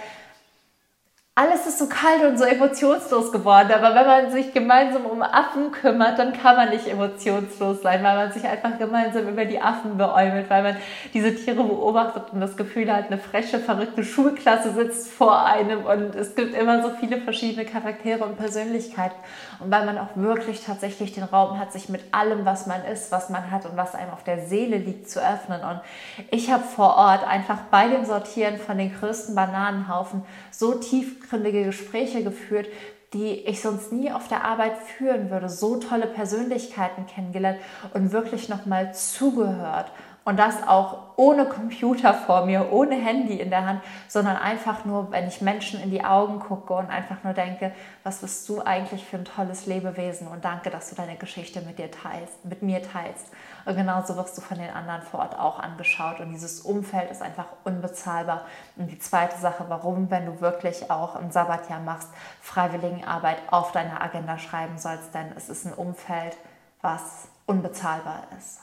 alles 1.35 1.65
ist 1.65 1.79
so 1.79 1.87
kalt 1.87 2.23
und 2.23 2.37
so 2.37 2.43
emotionslos 2.43 3.31
geworden. 3.31 3.71
Aber 3.71 3.95
wenn 3.95 4.05
man 4.05 4.31
sich 4.31 4.53
gemeinsam 4.53 5.07
um 5.07 5.23
Affen 5.23 5.71
kümmert, 5.71 6.19
dann 6.19 6.31
kann 6.31 6.55
man 6.55 6.69
nicht 6.69 6.87
emotionslos 6.87 7.81
sein, 7.81 8.03
weil 8.03 8.15
man 8.15 8.31
sich 8.31 8.45
einfach 8.45 8.77
gemeinsam 8.77 9.27
über 9.27 9.43
die 9.43 9.59
Affen 9.59 9.97
beäumelt, 9.97 10.47
weil 10.51 10.61
man 10.61 10.77
diese 11.11 11.33
Tiere 11.33 11.63
beobachtet 11.63 12.25
und 12.33 12.39
das 12.39 12.55
Gefühl 12.55 12.93
hat, 12.93 13.07
eine 13.07 13.17
freche, 13.17 13.57
verrückte 13.57 14.03
Schulklasse 14.03 14.73
sitzt 14.73 15.11
vor 15.11 15.43
einem 15.43 15.83
und 15.85 16.13
es 16.13 16.35
gibt 16.35 16.53
immer 16.55 16.83
so 16.83 16.91
viele 16.99 17.19
verschiedene 17.19 17.65
Charaktere 17.65 18.23
und 18.25 18.37
Persönlichkeiten. 18.37 19.15
Und 19.59 19.71
weil 19.71 19.87
man 19.87 19.97
auch 19.97 20.15
wirklich 20.15 20.63
tatsächlich 20.63 21.13
den 21.13 21.23
Raum 21.23 21.59
hat, 21.59 21.73
sich 21.73 21.89
mit 21.89 22.13
allem, 22.13 22.45
was 22.45 22.67
man 22.67 22.85
ist, 22.85 23.11
was 23.11 23.31
man 23.31 23.49
hat 23.49 23.65
und 23.65 23.75
was 23.75 23.95
einem 23.95 24.11
auf 24.11 24.23
der 24.23 24.45
Seele 24.45 24.77
liegt, 24.77 25.09
zu 25.09 25.19
öffnen. 25.19 25.61
Und 25.63 25.81
ich 26.29 26.51
habe 26.51 26.63
vor 26.63 26.95
Ort 26.95 27.27
einfach 27.27 27.57
bei 27.71 27.87
dem 27.87 28.05
Sortieren 28.05 28.57
von 28.57 28.77
den 28.77 28.93
größten 28.95 29.33
Bananenhaufen 29.33 30.23
so 30.51 30.75
tiefgründige 31.23 31.65
Gespräche 31.65 32.23
geführt, 32.23 32.67
die 33.13 33.31
ich 33.45 33.61
sonst 33.61 33.91
nie 33.91 34.11
auf 34.11 34.27
der 34.27 34.43
Arbeit 34.43 34.77
führen 34.77 35.29
würde, 35.29 35.49
so 35.49 35.77
tolle 35.77 36.07
Persönlichkeiten 36.07 37.05
kennengelernt 37.05 37.59
und 37.93 38.11
wirklich 38.11 38.49
nochmal 38.49 38.93
zugehört. 38.93 39.91
Und 40.25 40.39
das 40.39 40.65
auch 40.65 41.17
ohne 41.17 41.45
Computer 41.45 42.13
vor 42.13 42.45
mir, 42.45 42.71
ohne 42.71 42.95
Handy 42.95 43.41
in 43.41 43.49
der 43.49 43.65
Hand, 43.65 43.81
sondern 44.07 44.37
einfach 44.37 44.85
nur, 44.85 45.11
wenn 45.11 45.27
ich 45.27 45.41
Menschen 45.41 45.81
in 45.81 45.91
die 45.91 46.05
Augen 46.05 46.39
gucke 46.39 46.73
und 46.73 46.89
einfach 46.89 47.23
nur 47.23 47.33
denke, 47.33 47.73
was 48.03 48.19
bist 48.19 48.47
du 48.47 48.61
eigentlich 48.61 49.03
für 49.03 49.17
ein 49.17 49.25
tolles 49.25 49.65
Lebewesen 49.65 50.27
und 50.27 50.45
danke, 50.45 50.69
dass 50.69 50.89
du 50.89 50.95
deine 50.95 51.17
Geschichte 51.17 51.59
mit 51.61 51.77
dir 51.77 51.91
teilst, 51.91 52.45
mit 52.45 52.61
mir 52.61 52.81
teilst. 52.81 53.27
Und 53.65 53.75
genauso 53.75 54.15
wirst 54.15 54.37
du 54.37 54.41
von 54.41 54.57
den 54.57 54.69
anderen 54.69 55.01
vor 55.01 55.19
Ort 55.19 55.37
auch 55.37 55.59
angeschaut. 55.59 56.21
Und 56.21 56.31
dieses 56.31 56.61
Umfeld 56.61 57.11
ist 57.11 57.21
einfach 57.21 57.47
unbezahlbar. 57.65 58.45
Und 58.77 58.87
die 58.87 58.99
zweite 58.99 59.37
Sache, 59.37 59.65
warum, 59.67 60.09
wenn 60.09 60.25
du 60.25 60.39
wirklich 60.39 60.89
auch 60.89 61.17
ein 61.17 61.31
Sabbatjahr 61.31 61.81
machst, 61.81 62.07
Freiwilligenarbeit 62.41 63.37
auf 63.51 63.73
deiner 63.73 64.01
Agenda 64.01 64.37
schreiben 64.37 64.77
sollst, 64.77 65.13
denn 65.13 65.33
es 65.35 65.49
ist 65.49 65.65
ein 65.65 65.73
Umfeld, 65.73 66.37
was 66.81 67.27
unbezahlbar 67.45 68.23
ist. 68.37 68.62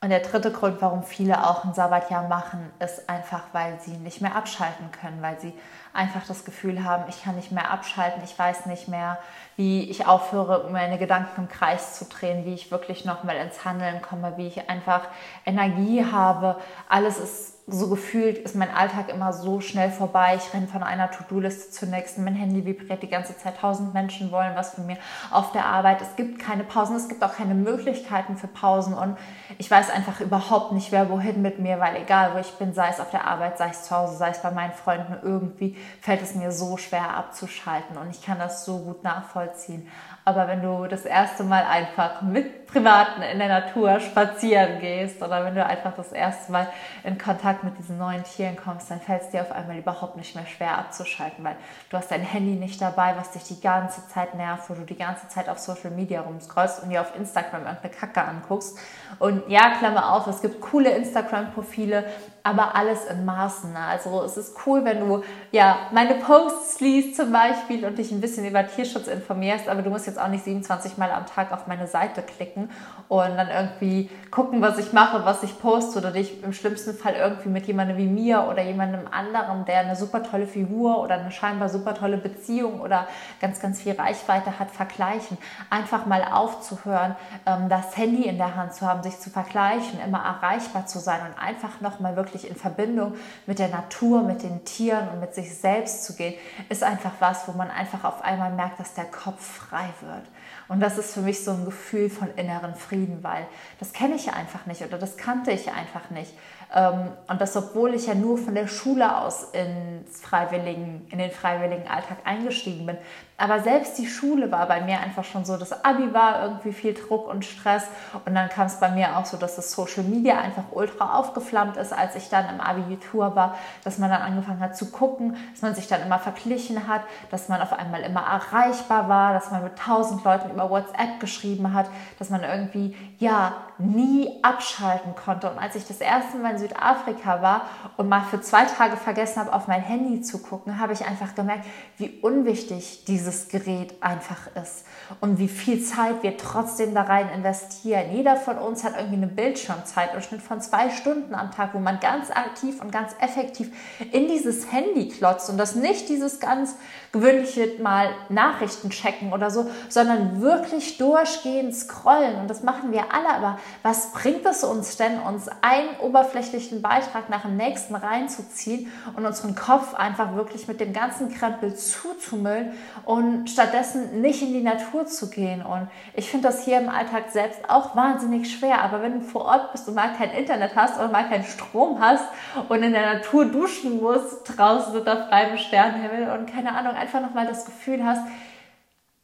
Und 0.00 0.10
der 0.10 0.20
dritte 0.20 0.52
Grund, 0.52 0.80
warum 0.80 1.02
viele 1.02 1.44
auch 1.44 1.64
ein 1.64 1.74
Sabbatjahr 1.74 2.28
machen, 2.28 2.70
ist 2.78 3.08
einfach, 3.08 3.42
weil 3.50 3.80
sie 3.80 3.96
nicht 3.96 4.20
mehr 4.20 4.36
abschalten 4.36 4.92
können, 4.92 5.20
weil 5.22 5.40
sie 5.40 5.52
einfach 5.92 6.24
das 6.24 6.44
Gefühl 6.44 6.84
haben, 6.84 7.06
ich 7.08 7.24
kann 7.24 7.34
nicht 7.34 7.50
mehr 7.50 7.72
abschalten, 7.72 8.22
ich 8.22 8.38
weiß 8.38 8.66
nicht 8.66 8.86
mehr, 8.86 9.18
wie 9.56 9.90
ich 9.90 10.06
aufhöre, 10.06 10.70
meine 10.70 10.98
Gedanken 10.98 11.42
im 11.42 11.48
Kreis 11.48 11.98
zu 11.98 12.04
drehen, 12.04 12.44
wie 12.44 12.54
ich 12.54 12.70
wirklich 12.70 13.04
nochmal 13.04 13.38
ins 13.38 13.64
Handeln 13.64 14.00
komme, 14.00 14.34
wie 14.36 14.46
ich 14.46 14.70
einfach 14.70 15.08
Energie 15.44 16.04
habe. 16.04 16.60
Alles 16.88 17.18
ist 17.18 17.57
so 17.70 17.88
gefühlt 17.88 18.38
ist 18.38 18.54
mein 18.54 18.74
Alltag 18.74 19.10
immer 19.10 19.32
so 19.34 19.60
schnell 19.60 19.90
vorbei. 19.90 20.38
Ich 20.38 20.54
renne 20.54 20.66
von 20.66 20.82
einer 20.82 21.10
To-Do-Liste 21.10 21.70
zur 21.70 21.88
nächsten. 21.88 22.24
Mein 22.24 22.34
Handy 22.34 22.64
vibriert 22.64 23.02
die 23.02 23.08
ganze 23.08 23.36
Zeit. 23.36 23.58
Tausend 23.58 23.92
Menschen 23.92 24.32
wollen 24.32 24.52
was 24.54 24.74
von 24.74 24.86
mir 24.86 24.96
auf 25.30 25.52
der 25.52 25.66
Arbeit. 25.66 26.00
Es 26.00 26.16
gibt 26.16 26.38
keine 26.38 26.64
Pausen. 26.64 26.96
Es 26.96 27.08
gibt 27.08 27.22
auch 27.22 27.34
keine 27.34 27.54
Möglichkeiten 27.54 28.38
für 28.38 28.46
Pausen. 28.46 28.94
Und 28.94 29.18
ich 29.58 29.70
weiß 29.70 29.90
einfach 29.90 30.20
überhaupt 30.20 30.72
nicht, 30.72 30.92
wer 30.92 31.10
wohin 31.10 31.42
mit 31.42 31.58
mir, 31.58 31.78
weil 31.78 31.96
egal 31.96 32.30
wo 32.34 32.38
ich 32.38 32.52
bin, 32.54 32.72
sei 32.72 32.88
es 32.88 33.00
auf 33.00 33.10
der 33.10 33.26
Arbeit, 33.26 33.58
sei 33.58 33.68
es 33.68 33.82
zu 33.82 33.94
Hause, 33.94 34.16
sei 34.16 34.30
es 34.30 34.40
bei 34.40 34.50
meinen 34.50 34.72
Freunden, 34.72 35.16
irgendwie 35.22 35.76
fällt 36.00 36.22
es 36.22 36.34
mir 36.34 36.52
so 36.52 36.78
schwer 36.78 37.16
abzuschalten. 37.16 37.98
Und 37.98 38.10
ich 38.10 38.22
kann 38.22 38.38
das 38.38 38.64
so 38.64 38.78
gut 38.78 39.04
nachvollziehen. 39.04 39.86
Aber 40.24 40.46
wenn 40.46 40.62
du 40.62 40.86
das 40.86 41.06
erste 41.06 41.42
Mal 41.42 41.64
einfach 41.64 42.20
mit 42.20 42.66
Privaten 42.66 43.22
in 43.22 43.38
der 43.38 43.48
Natur 43.48 43.98
spazieren 43.98 44.78
gehst 44.78 45.22
oder 45.22 45.42
wenn 45.42 45.54
du 45.54 45.64
einfach 45.64 45.94
das 45.94 46.12
erste 46.12 46.52
Mal 46.52 46.68
in 47.02 47.16
Kontakt 47.16 47.57
mit 47.64 47.78
diesen 47.78 47.98
neuen 47.98 48.24
Tieren 48.24 48.56
kommst, 48.56 48.90
dann 48.90 49.00
fällt 49.00 49.22
es 49.22 49.30
dir 49.30 49.42
auf 49.42 49.52
einmal 49.52 49.78
überhaupt 49.78 50.16
nicht 50.16 50.34
mehr 50.34 50.46
schwer 50.46 50.78
abzuschalten, 50.78 51.44
weil 51.44 51.56
du 51.90 51.96
hast 51.96 52.10
dein 52.10 52.22
Handy 52.22 52.54
nicht 52.54 52.80
dabei, 52.80 53.14
was 53.16 53.30
dich 53.30 53.44
die 53.44 53.60
ganze 53.60 54.06
Zeit 54.08 54.34
nervt, 54.34 54.68
wo 54.70 54.74
du 54.74 54.82
die 54.82 54.96
ganze 54.96 55.28
Zeit 55.28 55.48
auf 55.48 55.58
Social 55.58 55.90
Media 55.90 56.20
rumscrollst 56.20 56.82
und 56.82 56.90
dir 56.90 57.00
auf 57.00 57.14
Instagram 57.16 57.66
irgendeine 57.66 57.94
Kacke 57.94 58.22
anguckst. 58.22 58.78
Und 59.18 59.48
ja, 59.48 59.76
Klammer 59.78 60.12
auf, 60.12 60.26
es 60.26 60.42
gibt 60.42 60.60
coole 60.60 60.90
Instagram-Profile, 60.90 62.04
aber 62.48 62.74
alles 62.74 63.04
in 63.04 63.26
Maßen. 63.26 63.74
Ne? 63.74 63.78
Also 63.78 64.22
es 64.22 64.38
ist 64.38 64.56
cool, 64.64 64.82
wenn 64.84 65.00
du 65.00 65.22
ja 65.52 65.76
meine 65.92 66.14
Posts 66.14 66.80
liest 66.80 67.16
zum 67.16 67.30
Beispiel 67.30 67.84
und 67.84 67.98
dich 67.98 68.10
ein 68.10 68.22
bisschen 68.22 68.46
über 68.46 68.66
Tierschutz 68.66 69.06
informierst, 69.06 69.68
aber 69.68 69.82
du 69.82 69.90
musst 69.90 70.06
jetzt 70.06 70.18
auch 70.18 70.28
nicht 70.28 70.44
27 70.44 70.96
Mal 70.96 71.10
am 71.10 71.26
Tag 71.26 71.52
auf 71.52 71.66
meine 71.66 71.86
Seite 71.86 72.22
klicken 72.22 72.70
und 73.08 73.36
dann 73.36 73.48
irgendwie 73.50 74.08
gucken, 74.30 74.62
was 74.62 74.78
ich 74.78 74.94
mache, 74.94 75.26
was 75.26 75.42
ich 75.42 75.58
poste 75.58 75.98
oder 75.98 76.10
dich 76.10 76.42
im 76.42 76.54
schlimmsten 76.54 76.94
Fall 76.94 77.14
irgendwie 77.14 77.50
mit 77.50 77.66
jemandem 77.66 77.98
wie 77.98 78.06
mir 78.06 78.46
oder 78.50 78.62
jemandem 78.62 79.02
anderen, 79.10 79.66
der 79.66 79.80
eine 79.80 79.96
super 79.96 80.22
tolle 80.22 80.46
Figur 80.46 81.02
oder 81.02 81.16
eine 81.16 81.30
scheinbar 81.30 81.68
super 81.68 81.94
tolle 81.94 82.16
Beziehung 82.16 82.80
oder 82.80 83.08
ganz, 83.42 83.60
ganz 83.60 83.82
viel 83.82 83.92
Reichweite 83.92 84.58
hat, 84.58 84.70
vergleichen. 84.70 85.36
Einfach 85.68 86.06
mal 86.06 86.24
aufzuhören, 86.24 87.14
ähm, 87.44 87.68
das 87.68 87.94
Handy 87.96 88.24
in 88.24 88.38
der 88.38 88.56
Hand 88.56 88.72
zu 88.72 88.86
haben, 88.86 89.02
sich 89.02 89.18
zu 89.18 89.28
vergleichen, 89.28 90.00
immer 90.00 90.22
erreichbar 90.24 90.86
zu 90.86 90.98
sein 90.98 91.20
und 91.26 91.38
einfach 91.38 91.80
nochmal 91.82 92.16
wirklich 92.16 92.37
wirklich 92.38 92.50
in 92.50 92.56
Verbindung 92.56 93.14
mit 93.46 93.58
der 93.58 93.68
Natur, 93.68 94.22
mit 94.22 94.42
den 94.42 94.64
Tieren 94.64 95.08
und 95.08 95.20
mit 95.20 95.34
sich 95.34 95.54
selbst 95.54 96.04
zu 96.04 96.14
gehen, 96.14 96.34
ist 96.68 96.82
einfach 96.82 97.12
was, 97.18 97.48
wo 97.48 97.52
man 97.52 97.70
einfach 97.70 98.04
auf 98.04 98.22
einmal 98.22 98.52
merkt, 98.52 98.80
dass 98.80 98.94
der 98.94 99.04
Kopf 99.04 99.42
frei 99.42 99.88
wird. 100.00 100.22
Und 100.68 100.80
das 100.80 100.98
ist 100.98 101.14
für 101.14 101.20
mich 101.20 101.44
so 101.44 101.52
ein 101.52 101.64
Gefühl 101.64 102.10
von 102.10 102.28
inneren 102.36 102.74
Frieden, 102.74 103.22
weil 103.22 103.46
das 103.78 103.92
kenne 103.92 104.14
ich 104.14 104.32
einfach 104.32 104.66
nicht 104.66 104.82
oder 104.82 104.98
das 104.98 105.16
kannte 105.16 105.50
ich 105.50 105.70
einfach 105.72 106.10
nicht. 106.10 106.32
Ähm, 106.74 107.12
und 107.28 107.40
das, 107.40 107.56
obwohl 107.56 107.94
ich 107.94 108.06
ja 108.06 108.14
nur 108.14 108.36
von 108.36 108.54
der 108.54 108.66
Schule 108.66 109.16
aus 109.18 109.44
ins 109.52 110.20
Freiwilligen, 110.20 111.06
in 111.10 111.18
den 111.18 111.30
freiwilligen 111.30 111.88
Alltag 111.88 112.18
eingestiegen 112.24 112.86
bin. 112.86 112.98
Aber 113.40 113.60
selbst 113.60 113.96
die 113.98 114.06
Schule 114.06 114.50
war 114.50 114.66
bei 114.66 114.80
mir 114.80 114.98
einfach 114.98 115.22
schon 115.24 115.44
so, 115.44 115.56
das 115.56 115.84
Abi 115.84 116.12
war 116.12 116.42
irgendwie 116.42 116.72
viel 116.72 116.92
Druck 116.92 117.28
und 117.28 117.44
Stress. 117.44 117.84
Und 118.26 118.34
dann 118.34 118.48
kam 118.48 118.66
es 118.66 118.80
bei 118.80 118.90
mir 118.90 119.16
auch 119.16 119.24
so, 119.24 119.36
dass 119.36 119.54
das 119.54 119.70
Social 119.70 120.02
Media 120.02 120.38
einfach 120.40 120.64
ultra 120.72 121.16
aufgeflammt 121.16 121.76
ist, 121.76 121.92
als 121.92 122.16
ich 122.16 122.28
dann 122.28 122.48
im 122.48 122.60
Abitur 122.60 123.36
war, 123.36 123.56
dass 123.84 123.98
man 123.98 124.10
dann 124.10 124.22
angefangen 124.22 124.60
hat 124.60 124.76
zu 124.76 124.90
gucken, 124.90 125.36
dass 125.52 125.62
man 125.62 125.74
sich 125.74 125.86
dann 125.86 126.02
immer 126.02 126.18
verglichen 126.18 126.88
hat, 126.88 127.02
dass 127.30 127.48
man 127.48 127.62
auf 127.62 127.72
einmal 127.72 128.02
immer 128.02 128.22
erreichbar 128.22 129.08
war, 129.08 129.32
dass 129.32 129.52
man 129.52 129.62
mit 129.62 129.78
tausend 129.78 130.24
Leuten 130.24 130.50
über 130.50 130.68
WhatsApp 130.68 131.20
geschrieben 131.20 131.72
hat, 131.72 131.86
dass 132.18 132.30
man 132.30 132.42
irgendwie, 132.42 132.96
ja, 133.18 133.54
nie 133.78 134.28
abschalten 134.42 135.14
konnte. 135.14 135.50
Und 135.50 135.58
als 135.58 135.76
ich 135.76 135.86
das 135.86 136.00
erste 136.00 136.38
Mal 136.38 136.52
in 136.52 136.58
Südafrika 136.58 137.42
war 137.42 137.62
und 137.96 138.08
mal 138.08 138.22
für 138.22 138.40
zwei 138.40 138.64
Tage 138.64 138.96
vergessen 138.96 139.40
habe, 139.40 139.52
auf 139.52 139.68
mein 139.68 139.82
Handy 139.82 140.20
zu 140.20 140.38
gucken, 140.38 140.80
habe 140.80 140.92
ich 140.92 141.06
einfach 141.06 141.34
gemerkt, 141.34 141.64
wie 141.96 142.18
unwichtig 142.20 143.04
dieses 143.06 143.48
Gerät 143.48 143.94
einfach 144.02 144.48
ist 144.60 144.84
und 145.20 145.38
wie 145.38 145.48
viel 145.48 145.82
Zeit 145.82 146.22
wir 146.22 146.36
trotzdem 146.36 146.94
da 146.94 147.02
rein 147.02 147.28
investieren. 147.30 148.12
Jeder 148.12 148.36
von 148.36 148.58
uns 148.58 148.82
hat 148.84 148.96
irgendwie 148.96 149.16
eine 149.16 149.28
Bildschirmzeit 149.28 150.14
im 150.14 150.22
Schnitt 150.22 150.42
von 150.42 150.60
zwei 150.60 150.90
Stunden 150.90 151.34
am 151.34 151.52
Tag, 151.52 151.74
wo 151.74 151.78
man 151.78 152.00
ganz 152.00 152.30
aktiv 152.30 152.80
und 152.80 152.90
ganz 152.90 153.14
effektiv 153.20 153.70
in 154.12 154.28
dieses 154.28 154.72
Handy 154.72 155.08
klotzt 155.08 155.50
und 155.50 155.56
das 155.56 155.74
nicht 155.74 156.08
dieses 156.08 156.40
ganz 156.40 156.74
gewöhnliche 157.12 157.80
Mal 157.82 158.10
Nachrichten 158.28 158.90
checken 158.90 159.32
oder 159.32 159.50
so, 159.50 159.70
sondern 159.88 160.40
wirklich 160.40 160.98
durchgehend 160.98 161.74
scrollen. 161.74 162.36
Und 162.36 162.48
das 162.48 162.62
machen 162.62 162.92
wir 162.92 163.12
alle, 163.12 163.30
aber 163.30 163.58
was 163.82 164.12
bringt 164.12 164.44
es 164.46 164.64
uns 164.64 164.96
denn, 164.96 165.20
uns 165.20 165.48
einen 165.62 165.96
oberflächlichen 166.00 166.82
Beitrag 166.82 167.30
nach 167.30 167.42
dem 167.42 167.56
nächsten 167.56 167.94
reinzuziehen 167.94 168.92
und 169.16 169.24
unseren 169.24 169.54
Kopf 169.54 169.94
einfach 169.94 170.34
wirklich 170.34 170.68
mit 170.68 170.80
dem 170.80 170.92
ganzen 170.92 171.32
Krempel 171.32 171.74
zuzumüllen 171.74 172.72
und 173.04 173.48
stattdessen 173.48 174.20
nicht 174.20 174.42
in 174.42 174.52
die 174.52 174.62
Natur 174.62 175.06
zu 175.06 175.30
gehen? 175.30 175.62
Und 175.62 175.88
ich 176.14 176.30
finde 176.30 176.48
das 176.48 176.64
hier 176.64 176.78
im 176.78 176.88
Alltag 176.88 177.30
selbst 177.30 177.68
auch 177.68 177.94
wahnsinnig 177.94 178.50
schwer. 178.50 178.82
Aber 178.82 179.02
wenn 179.02 179.20
du 179.20 179.20
vor 179.20 179.44
Ort 179.44 179.72
bist 179.72 179.88
und 179.88 179.94
mal 179.94 180.12
kein 180.14 180.30
Internet 180.30 180.76
hast 180.76 180.96
oder 180.98 181.08
mal 181.08 181.28
keinen 181.28 181.44
Strom 181.44 182.00
hast 182.00 182.24
und 182.68 182.82
in 182.82 182.92
der 182.92 183.14
Natur 183.14 183.46
duschen 183.46 184.00
musst, 184.00 184.56
draußen 184.56 184.96
unter 184.96 185.28
freiem 185.28 185.58
Sternenhimmel 185.58 186.30
und 186.38 186.46
keine 186.46 186.74
Ahnung, 186.74 186.94
einfach 186.94 187.20
nochmal 187.20 187.46
das 187.46 187.64
Gefühl 187.64 188.04
hast, 188.04 188.22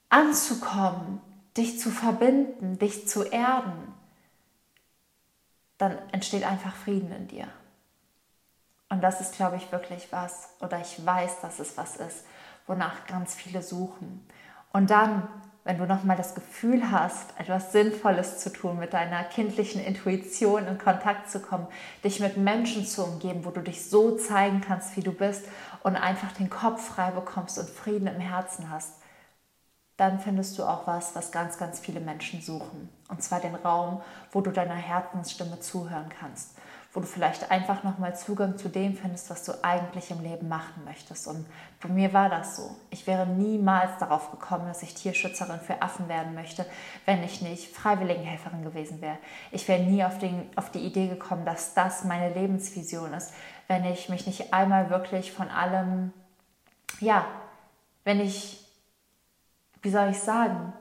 anzukommen, 0.08 1.20
dich 1.56 1.80
zu 1.80 1.90
verbinden, 1.90 2.78
dich 2.78 3.08
zu 3.08 3.24
erden, 3.24 3.93
dann 5.78 5.98
entsteht 6.12 6.44
einfach 6.44 6.74
Frieden 6.74 7.12
in 7.12 7.28
dir. 7.28 7.48
Und 8.88 9.02
das 9.02 9.20
ist, 9.20 9.34
glaube 9.34 9.56
ich, 9.56 9.72
wirklich 9.72 10.08
was, 10.12 10.50
oder 10.60 10.80
ich 10.80 11.04
weiß, 11.04 11.40
dass 11.40 11.58
es 11.58 11.76
was 11.76 11.96
ist, 11.96 12.24
wonach 12.66 13.06
ganz 13.06 13.34
viele 13.34 13.62
suchen. 13.62 14.26
Und 14.72 14.90
dann, 14.90 15.26
wenn 15.64 15.78
du 15.78 15.86
nochmal 15.86 16.16
das 16.16 16.34
Gefühl 16.34 16.90
hast, 16.90 17.38
etwas 17.38 17.72
Sinnvolles 17.72 18.38
zu 18.38 18.52
tun, 18.52 18.78
mit 18.78 18.92
deiner 18.92 19.24
kindlichen 19.24 19.82
Intuition 19.82 20.66
in 20.66 20.78
Kontakt 20.78 21.30
zu 21.30 21.40
kommen, 21.40 21.66
dich 22.04 22.20
mit 22.20 22.36
Menschen 22.36 22.86
zu 22.86 23.04
umgeben, 23.04 23.44
wo 23.44 23.50
du 23.50 23.62
dich 23.62 23.88
so 23.88 24.16
zeigen 24.16 24.60
kannst, 24.60 24.96
wie 24.96 25.02
du 25.02 25.12
bist 25.12 25.44
und 25.82 25.96
einfach 25.96 26.32
den 26.32 26.50
Kopf 26.50 26.86
frei 26.86 27.10
bekommst 27.10 27.58
und 27.58 27.68
Frieden 27.68 28.06
im 28.06 28.20
Herzen 28.20 28.70
hast, 28.70 28.92
dann 29.96 30.18
findest 30.18 30.58
du 30.58 30.64
auch 30.64 30.86
was, 30.86 31.14
was 31.14 31.30
ganz, 31.30 31.58
ganz 31.58 31.78
viele 31.78 32.00
Menschen 32.00 32.40
suchen. 32.40 32.88
Und 33.08 33.22
zwar 33.22 33.40
den 33.40 33.54
Raum, 33.54 34.02
wo 34.32 34.40
du 34.40 34.50
deiner 34.50 34.74
Herzensstimme 34.74 35.60
zuhören 35.60 36.08
kannst 36.20 36.56
wo 36.94 37.00
du 37.00 37.06
vielleicht 37.06 37.50
einfach 37.50 37.82
nochmal 37.82 38.16
Zugang 38.16 38.56
zu 38.56 38.68
dem 38.68 38.96
findest, 38.96 39.28
was 39.28 39.42
du 39.42 39.52
eigentlich 39.62 40.12
im 40.12 40.22
Leben 40.22 40.48
machen 40.48 40.84
möchtest. 40.84 41.26
Und 41.26 41.44
bei 41.82 41.88
mir 41.88 42.12
war 42.12 42.30
das 42.30 42.54
so. 42.54 42.76
Ich 42.90 43.08
wäre 43.08 43.26
niemals 43.26 43.98
darauf 43.98 44.30
gekommen, 44.30 44.66
dass 44.68 44.84
ich 44.84 44.94
Tierschützerin 44.94 45.58
für 45.58 45.82
Affen 45.82 46.08
werden 46.08 46.34
möchte, 46.34 46.64
wenn 47.04 47.24
ich 47.24 47.42
nicht 47.42 47.74
Freiwilligenhelferin 47.74 48.62
gewesen 48.62 49.00
wäre. 49.00 49.18
Ich 49.50 49.66
wäre 49.66 49.82
nie 49.82 50.04
auf, 50.04 50.18
den, 50.18 50.48
auf 50.54 50.70
die 50.70 50.86
Idee 50.86 51.08
gekommen, 51.08 51.44
dass 51.44 51.74
das 51.74 52.04
meine 52.04 52.32
Lebensvision 52.32 53.12
ist, 53.12 53.34
wenn 53.66 53.84
ich 53.84 54.08
mich 54.08 54.28
nicht 54.28 54.54
einmal 54.54 54.88
wirklich 54.88 55.32
von 55.32 55.48
allem, 55.48 56.12
ja, 57.00 57.26
wenn 58.04 58.20
ich, 58.20 58.63
wie 59.84 59.90
soll 59.90 60.08
ich 60.08 60.18
sagen, 60.18 60.72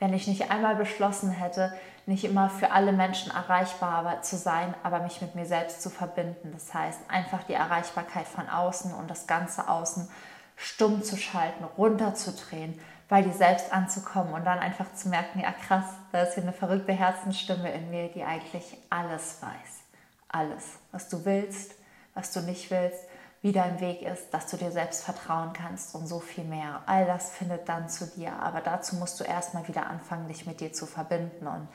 wenn 0.00 0.12
ich 0.12 0.26
nicht 0.26 0.50
einmal 0.50 0.74
beschlossen 0.74 1.30
hätte, 1.30 1.72
nicht 2.06 2.24
immer 2.24 2.50
für 2.50 2.72
alle 2.72 2.92
Menschen 2.92 3.30
erreichbar 3.30 4.22
zu 4.22 4.36
sein, 4.36 4.74
aber 4.82 5.00
mich 5.00 5.22
mit 5.22 5.34
mir 5.34 5.46
selbst 5.46 5.80
zu 5.80 5.88
verbinden. 5.88 6.50
Das 6.52 6.74
heißt, 6.74 7.00
einfach 7.08 7.44
die 7.44 7.54
Erreichbarkeit 7.54 8.26
von 8.26 8.48
außen 8.48 8.92
und 8.92 9.08
das 9.08 9.26
ganze 9.26 9.68
Außen 9.68 10.08
stumm 10.56 11.02
zu 11.02 11.16
schalten, 11.16 11.64
runterzudrehen, 11.64 12.80
bei 13.08 13.22
dir 13.22 13.32
selbst 13.32 13.72
anzukommen 13.72 14.34
und 14.34 14.44
dann 14.44 14.58
einfach 14.58 14.92
zu 14.94 15.08
merken, 15.08 15.40
ja 15.40 15.52
krass, 15.52 15.86
da 16.10 16.22
ist 16.22 16.34
hier 16.34 16.42
eine 16.42 16.52
verrückte 16.52 16.92
Herzensstimme 16.92 17.70
in 17.72 17.90
mir, 17.90 18.08
die 18.08 18.24
eigentlich 18.24 18.76
alles 18.90 19.40
weiß. 19.40 19.82
Alles, 20.28 20.78
was 20.90 21.08
du 21.08 21.24
willst, 21.24 21.74
was 22.14 22.32
du 22.32 22.40
nicht 22.40 22.70
willst, 22.70 23.07
wie 23.40 23.52
dein 23.52 23.80
Weg 23.80 24.02
ist, 24.02 24.34
dass 24.34 24.46
du 24.48 24.56
dir 24.56 24.72
selbst 24.72 25.04
vertrauen 25.04 25.52
kannst 25.52 25.94
und 25.94 26.06
so 26.06 26.18
viel 26.18 26.44
mehr. 26.44 26.82
All 26.86 27.06
das 27.06 27.30
findet 27.30 27.68
dann 27.68 27.88
zu 27.88 28.06
dir. 28.06 28.32
Aber 28.32 28.60
dazu 28.60 28.96
musst 28.96 29.20
du 29.20 29.24
erstmal 29.24 29.68
wieder 29.68 29.86
anfangen, 29.86 30.26
dich 30.26 30.46
mit 30.46 30.60
dir 30.60 30.72
zu 30.72 30.86
verbinden. 30.86 31.46
Und 31.46 31.68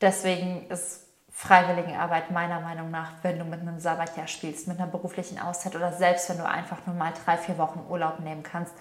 deswegen 0.00 0.68
ist 0.68 1.06
Freiwilligenarbeit 1.32 2.30
meiner 2.30 2.60
Meinung 2.60 2.90
nach, 2.90 3.12
wenn 3.22 3.38
du 3.38 3.44
mit 3.44 3.60
einem 3.60 3.80
Sabbatjahr 3.80 4.28
spielst, 4.28 4.68
mit 4.68 4.78
einer 4.78 4.90
beruflichen 4.90 5.40
Auszeit 5.40 5.74
oder 5.74 5.92
selbst 5.92 6.28
wenn 6.28 6.38
du 6.38 6.46
einfach 6.46 6.86
nur 6.86 6.94
mal 6.94 7.12
drei, 7.24 7.36
vier 7.36 7.58
Wochen 7.58 7.86
Urlaub 7.88 8.20
nehmen 8.20 8.42
kannst, 8.42 8.74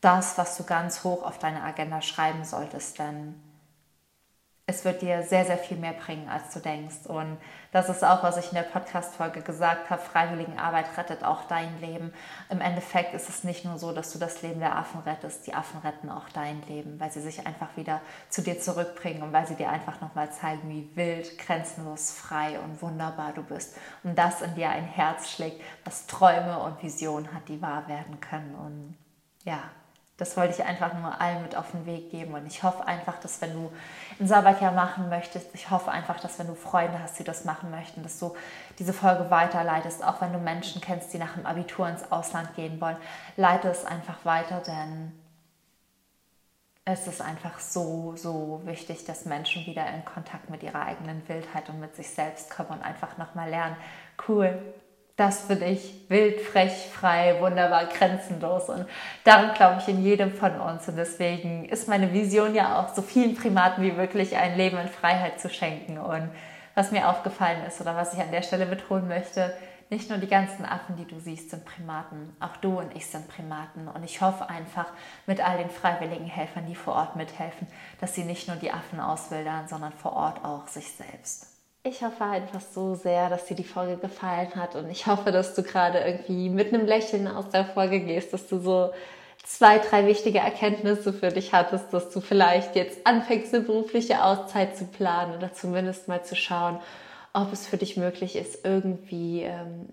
das, 0.00 0.36
was 0.36 0.56
du 0.56 0.64
ganz 0.64 1.04
hoch 1.04 1.22
auf 1.22 1.38
deine 1.38 1.62
Agenda 1.62 2.02
schreiben 2.02 2.44
solltest. 2.44 2.98
Denn 2.98 3.40
es 4.64 4.84
wird 4.84 5.02
dir 5.02 5.24
sehr, 5.24 5.44
sehr 5.44 5.58
viel 5.58 5.76
mehr 5.76 5.92
bringen, 5.92 6.28
als 6.28 6.54
du 6.54 6.60
denkst. 6.60 7.06
Und 7.06 7.36
das 7.72 7.88
ist 7.88 8.04
auch, 8.04 8.22
was 8.22 8.36
ich 8.36 8.48
in 8.50 8.54
der 8.54 8.62
Podcast-Folge 8.62 9.42
gesagt 9.42 9.90
habe. 9.90 10.00
Freiwilligenarbeit 10.00 10.96
rettet 10.96 11.24
auch 11.24 11.48
dein 11.48 11.80
Leben. 11.80 12.12
Im 12.48 12.60
Endeffekt 12.60 13.12
ist 13.12 13.28
es 13.28 13.42
nicht 13.42 13.64
nur 13.64 13.78
so, 13.78 13.92
dass 13.92 14.12
du 14.12 14.20
das 14.20 14.40
Leben 14.42 14.60
der 14.60 14.76
Affen 14.76 15.00
rettest. 15.00 15.48
Die 15.48 15.54
Affen 15.54 15.80
retten 15.80 16.08
auch 16.08 16.28
dein 16.28 16.62
Leben, 16.68 17.00
weil 17.00 17.10
sie 17.10 17.20
sich 17.20 17.44
einfach 17.44 17.76
wieder 17.76 18.00
zu 18.28 18.40
dir 18.40 18.60
zurückbringen 18.60 19.24
und 19.24 19.32
weil 19.32 19.48
sie 19.48 19.56
dir 19.56 19.68
einfach 19.68 20.00
nochmal 20.00 20.30
zeigen, 20.30 20.68
wie 20.68 20.88
wild, 20.94 21.38
grenzenlos, 21.38 22.12
frei 22.12 22.60
und 22.60 22.80
wunderbar 22.80 23.32
du 23.32 23.42
bist. 23.42 23.76
Und 24.04 24.16
das 24.16 24.42
in 24.42 24.54
dir 24.54 24.70
ein 24.70 24.84
Herz 24.84 25.32
schlägt, 25.32 25.60
was 25.84 26.06
Träume 26.06 26.60
und 26.60 26.80
Visionen 26.80 27.34
hat, 27.34 27.48
die 27.48 27.60
wahr 27.60 27.88
werden 27.88 28.20
können. 28.20 28.54
Und 28.54 28.96
ja, 29.44 29.58
das 30.18 30.36
wollte 30.36 30.54
ich 30.54 30.64
einfach 30.64 30.92
nur 30.94 31.20
allen 31.20 31.42
mit 31.42 31.56
auf 31.56 31.70
den 31.72 31.86
Weg 31.86 32.10
geben. 32.10 32.34
Und 32.34 32.46
ich 32.46 32.62
hoffe 32.62 32.86
einfach, 32.86 33.18
dass 33.18 33.40
wenn 33.40 33.54
du 33.54 33.72
ein 34.20 34.26
Sabbatjahr 34.26 34.72
machen 34.72 35.08
möchtest, 35.08 35.54
ich 35.54 35.70
hoffe 35.70 35.90
einfach, 35.90 36.20
dass 36.20 36.38
wenn 36.38 36.46
du 36.46 36.54
Freunde 36.54 36.98
hast, 37.00 37.18
die 37.18 37.24
das 37.24 37.44
machen 37.44 37.70
möchten, 37.70 38.02
dass 38.02 38.18
du 38.18 38.36
diese 38.78 38.92
Folge 38.92 39.30
weiterleitest. 39.30 40.04
Auch 40.04 40.20
wenn 40.20 40.32
du 40.32 40.38
Menschen 40.38 40.80
kennst, 40.80 41.12
die 41.12 41.18
nach 41.18 41.34
dem 41.34 41.46
Abitur 41.46 41.88
ins 41.88 42.10
Ausland 42.12 42.54
gehen 42.54 42.80
wollen, 42.80 42.96
leite 43.36 43.68
es 43.68 43.84
einfach 43.84 44.24
weiter, 44.24 44.60
denn 44.60 45.12
es 46.84 47.06
ist 47.06 47.22
einfach 47.22 47.60
so, 47.60 48.14
so 48.16 48.60
wichtig, 48.64 49.04
dass 49.04 49.24
Menschen 49.24 49.64
wieder 49.66 49.86
in 49.88 50.04
Kontakt 50.04 50.50
mit 50.50 50.62
ihrer 50.62 50.82
eigenen 50.84 51.26
Wildheit 51.28 51.68
und 51.68 51.80
mit 51.80 51.94
sich 51.94 52.10
selbst 52.10 52.50
kommen 52.50 52.70
und 52.70 52.82
einfach 52.82 53.18
nochmal 53.18 53.48
lernen, 53.48 53.76
cool, 54.28 54.74
das 55.16 55.46
bin 55.46 55.62
ich, 55.62 56.08
wild, 56.08 56.40
frech, 56.40 56.88
frei, 56.90 57.36
wunderbar, 57.40 57.86
grenzenlos. 57.86 58.68
Und 58.68 58.86
daran 59.24 59.54
glaube 59.54 59.80
ich 59.80 59.88
in 59.88 60.02
jedem 60.02 60.32
von 60.32 60.58
uns. 60.60 60.88
Und 60.88 60.96
deswegen 60.96 61.66
ist 61.66 61.88
meine 61.88 62.12
Vision 62.12 62.54
ja 62.54 62.80
auch, 62.80 62.94
so 62.94 63.02
vielen 63.02 63.34
Primaten 63.34 63.82
wie 63.82 63.92
möglich 63.92 64.36
ein 64.36 64.56
Leben 64.56 64.78
in 64.78 64.88
Freiheit 64.88 65.40
zu 65.40 65.50
schenken. 65.50 65.98
Und 65.98 66.30
was 66.74 66.90
mir 66.90 67.08
aufgefallen 67.08 67.62
ist 67.66 67.80
oder 67.80 67.94
was 67.94 68.14
ich 68.14 68.20
an 68.20 68.30
der 68.30 68.42
Stelle 68.42 68.64
betonen 68.64 69.06
möchte, 69.08 69.54
nicht 69.90 70.08
nur 70.08 70.16
die 70.16 70.28
ganzen 70.28 70.64
Affen, 70.64 70.96
die 70.96 71.04
du 71.04 71.20
siehst, 71.20 71.50
sind 71.50 71.66
Primaten. 71.66 72.34
Auch 72.40 72.56
du 72.56 72.78
und 72.78 72.96
ich 72.96 73.06
sind 73.06 73.28
Primaten. 73.28 73.88
Und 73.88 74.02
ich 74.04 74.22
hoffe 74.22 74.48
einfach 74.48 74.86
mit 75.26 75.46
all 75.46 75.58
den 75.58 75.68
freiwilligen 75.68 76.24
Helfern, 76.24 76.64
die 76.66 76.74
vor 76.74 76.94
Ort 76.94 77.16
mithelfen, 77.16 77.66
dass 78.00 78.14
sie 78.14 78.24
nicht 78.24 78.48
nur 78.48 78.56
die 78.56 78.72
Affen 78.72 79.00
auswildern, 79.00 79.68
sondern 79.68 79.92
vor 79.92 80.14
Ort 80.14 80.42
auch 80.46 80.66
sich 80.66 80.90
selbst. 80.92 81.51
Ich 81.84 82.02
hoffe 82.02 82.22
einfach 82.24 82.60
so 82.60 82.94
sehr, 82.94 83.28
dass 83.28 83.46
dir 83.46 83.56
die 83.56 83.64
Folge 83.64 83.96
gefallen 83.96 84.54
hat 84.54 84.76
und 84.76 84.88
ich 84.88 85.08
hoffe, 85.08 85.32
dass 85.32 85.54
du 85.54 85.64
gerade 85.64 85.98
irgendwie 85.98 86.48
mit 86.48 86.72
einem 86.72 86.86
Lächeln 86.86 87.26
aus 87.26 87.48
der 87.48 87.64
Folge 87.64 87.98
gehst, 87.98 88.32
dass 88.32 88.46
du 88.46 88.60
so 88.60 88.92
zwei, 89.42 89.78
drei 89.78 90.06
wichtige 90.06 90.38
Erkenntnisse 90.38 91.12
für 91.12 91.30
dich 91.30 91.52
hattest, 91.52 91.92
dass 91.92 92.10
du 92.10 92.20
vielleicht 92.20 92.76
jetzt 92.76 93.04
anfängst, 93.04 93.52
eine 93.52 93.64
berufliche 93.64 94.22
Auszeit 94.22 94.76
zu 94.76 94.84
planen 94.84 95.36
oder 95.36 95.52
zumindest 95.52 96.06
mal 96.06 96.24
zu 96.24 96.36
schauen, 96.36 96.78
ob 97.32 97.52
es 97.52 97.66
für 97.66 97.78
dich 97.78 97.96
möglich 97.96 98.36
ist, 98.36 98.64
irgendwie 98.64 99.42
ähm, 99.42 99.88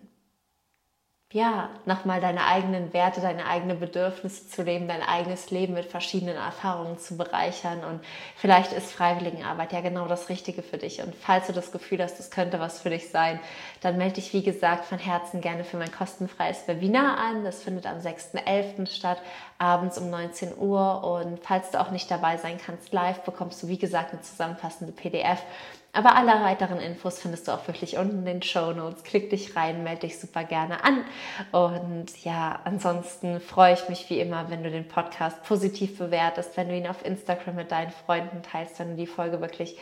ja, 1.32 1.70
nochmal 1.86 2.22
deine 2.22 2.48
eigenen 2.48 2.92
Werte, 2.92 3.22
deine 3.22 3.46
eigenen 3.46 3.80
Bedürfnisse 3.80 4.48
zu 4.48 4.64
leben, 4.64 4.88
dein 4.88 5.04
eigenes 5.04 5.52
Leben 5.52 5.76
mit 5.76 5.86
verschiedenen 5.86 6.36
Erfahrungen 6.36 6.98
zu 6.98 7.18
bereichern. 7.18 7.84
Und 7.84 8.04
vielleicht 8.36 8.74
ist 8.74 8.92
Freiwilligenarbeit 8.92 9.72
ja 9.72 9.82
genau 9.82 10.08
das 10.08 10.30
Richtige 10.30 10.64
für 10.64 10.80
dich. 10.80 11.04
Und 11.04 11.14
falls 11.14 11.46
du 11.46 11.54
das 11.54 11.72
Gefühl 11.72 12.02
hast, 12.02 12.18
das 12.18 12.32
könnte 12.32 12.60
was 12.60 12.82
für 12.82 12.90
dich 12.90 13.12
sein, 13.12 13.40
dann 13.82 13.98
melde 13.98 14.16
dich, 14.16 14.34
wie 14.34 14.42
gesagt, 14.42 14.86
von 14.86 14.98
Herzen 14.98 15.40
gerne 15.40 15.64
für 15.64 15.78
mein 15.78 15.92
kostenfreies 15.92 16.68
Webinar 16.68 17.20
an. 17.20 17.44
Das 17.44 17.62
findet 17.62 17.86
am 17.86 18.00
6.11. 18.00 18.88
statt, 18.88 19.22
abends 19.60 20.00
um 20.00 20.10
19 20.10 20.58
Uhr. 20.58 21.04
Und 21.04 21.40
falls 21.44 21.70
du 21.70 21.80
auch 21.80 21.92
nicht 21.92 22.10
dabei 22.10 22.38
sein 22.38 22.58
kannst 22.58 22.92
live, 22.92 23.20
bekommst 23.22 23.62
du, 23.62 23.68
wie 23.68 23.78
gesagt, 23.78 24.14
eine 24.14 24.22
zusammenfassende 24.24 24.94
PDF 24.94 25.44
aber 25.92 26.16
alle 26.16 26.44
weiteren 26.44 26.80
Infos 26.80 27.20
findest 27.20 27.48
du 27.48 27.52
auch 27.52 27.68
wirklich 27.68 27.98
unten 27.98 28.20
in 28.20 28.26
den 28.26 28.42
Show 28.44 28.72
Notes. 28.74 29.04
Klick 29.04 29.32
dich 29.32 29.56
rein, 29.56 29.84
melde 29.84 30.02
dich 30.02 30.20
super 30.20 30.44
gerne 30.44 30.84
an. 30.84 31.04
Und 31.52 32.24
ja, 32.24 32.60
ansonsten 32.64 33.40
freue 33.40 33.74
ich 33.74 33.90
mich 33.90 34.10
wie 34.10 34.20
immer, 34.20 34.50
wenn 34.50 34.64
du 34.64 34.70
den 34.70 34.88
Podcast 34.88 35.44
positiv 35.44 35.98
bewertest, 35.98 36.56
wenn 36.58 36.70
du 36.70 36.78
ihn 36.78 36.88
auf 36.88 37.04
Instagram 37.04 37.56
mit 37.56 37.72
deinen 37.72 37.92
Freunden 37.92 38.44
teilst, 38.44 38.80
wenn 38.80 38.92
du 38.92 38.96
die 38.98 39.08
Folge 39.08 39.42
wirklich 39.42 39.78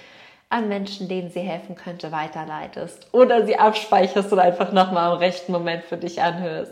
an 0.50 0.70
Menschen, 0.70 1.10
denen 1.10 1.30
sie 1.30 1.41
helfen 1.41 1.76
könnte, 1.76 2.13
weiterleitest 2.13 3.13
oder 3.13 3.46
sie 3.46 3.58
abspeicherst 3.58 4.32
und 4.32 4.39
einfach 4.39 4.72
nochmal 4.72 5.12
im 5.12 5.17
rechten 5.17 5.52
Moment 5.52 5.84
für 5.84 5.98
dich 5.98 6.22
anhörst. 6.22 6.72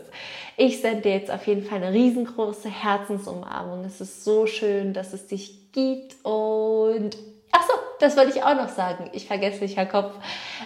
Ich 0.56 0.80
sende 0.80 1.02
dir 1.02 1.12
jetzt 1.12 1.30
auf 1.30 1.46
jeden 1.46 1.62
Fall 1.62 1.82
eine 1.82 1.92
riesengroße 1.92 2.70
Herzensumarmung. 2.70 3.84
Es 3.84 4.00
ist 4.00 4.24
so 4.24 4.46
schön, 4.46 4.94
dass 4.94 5.12
es 5.12 5.26
dich 5.26 5.72
gibt 5.72 6.16
und 6.24 7.18
ach 7.52 7.62
so, 7.62 7.72
das 8.00 8.16
wollte 8.16 8.36
ich 8.36 8.42
auch 8.42 8.54
noch 8.54 8.68
sagen. 8.68 9.10
Ich 9.12 9.26
vergesse 9.26 9.62
nicht, 9.62 9.76
Herr 9.76 9.86
Kopf. 9.86 10.12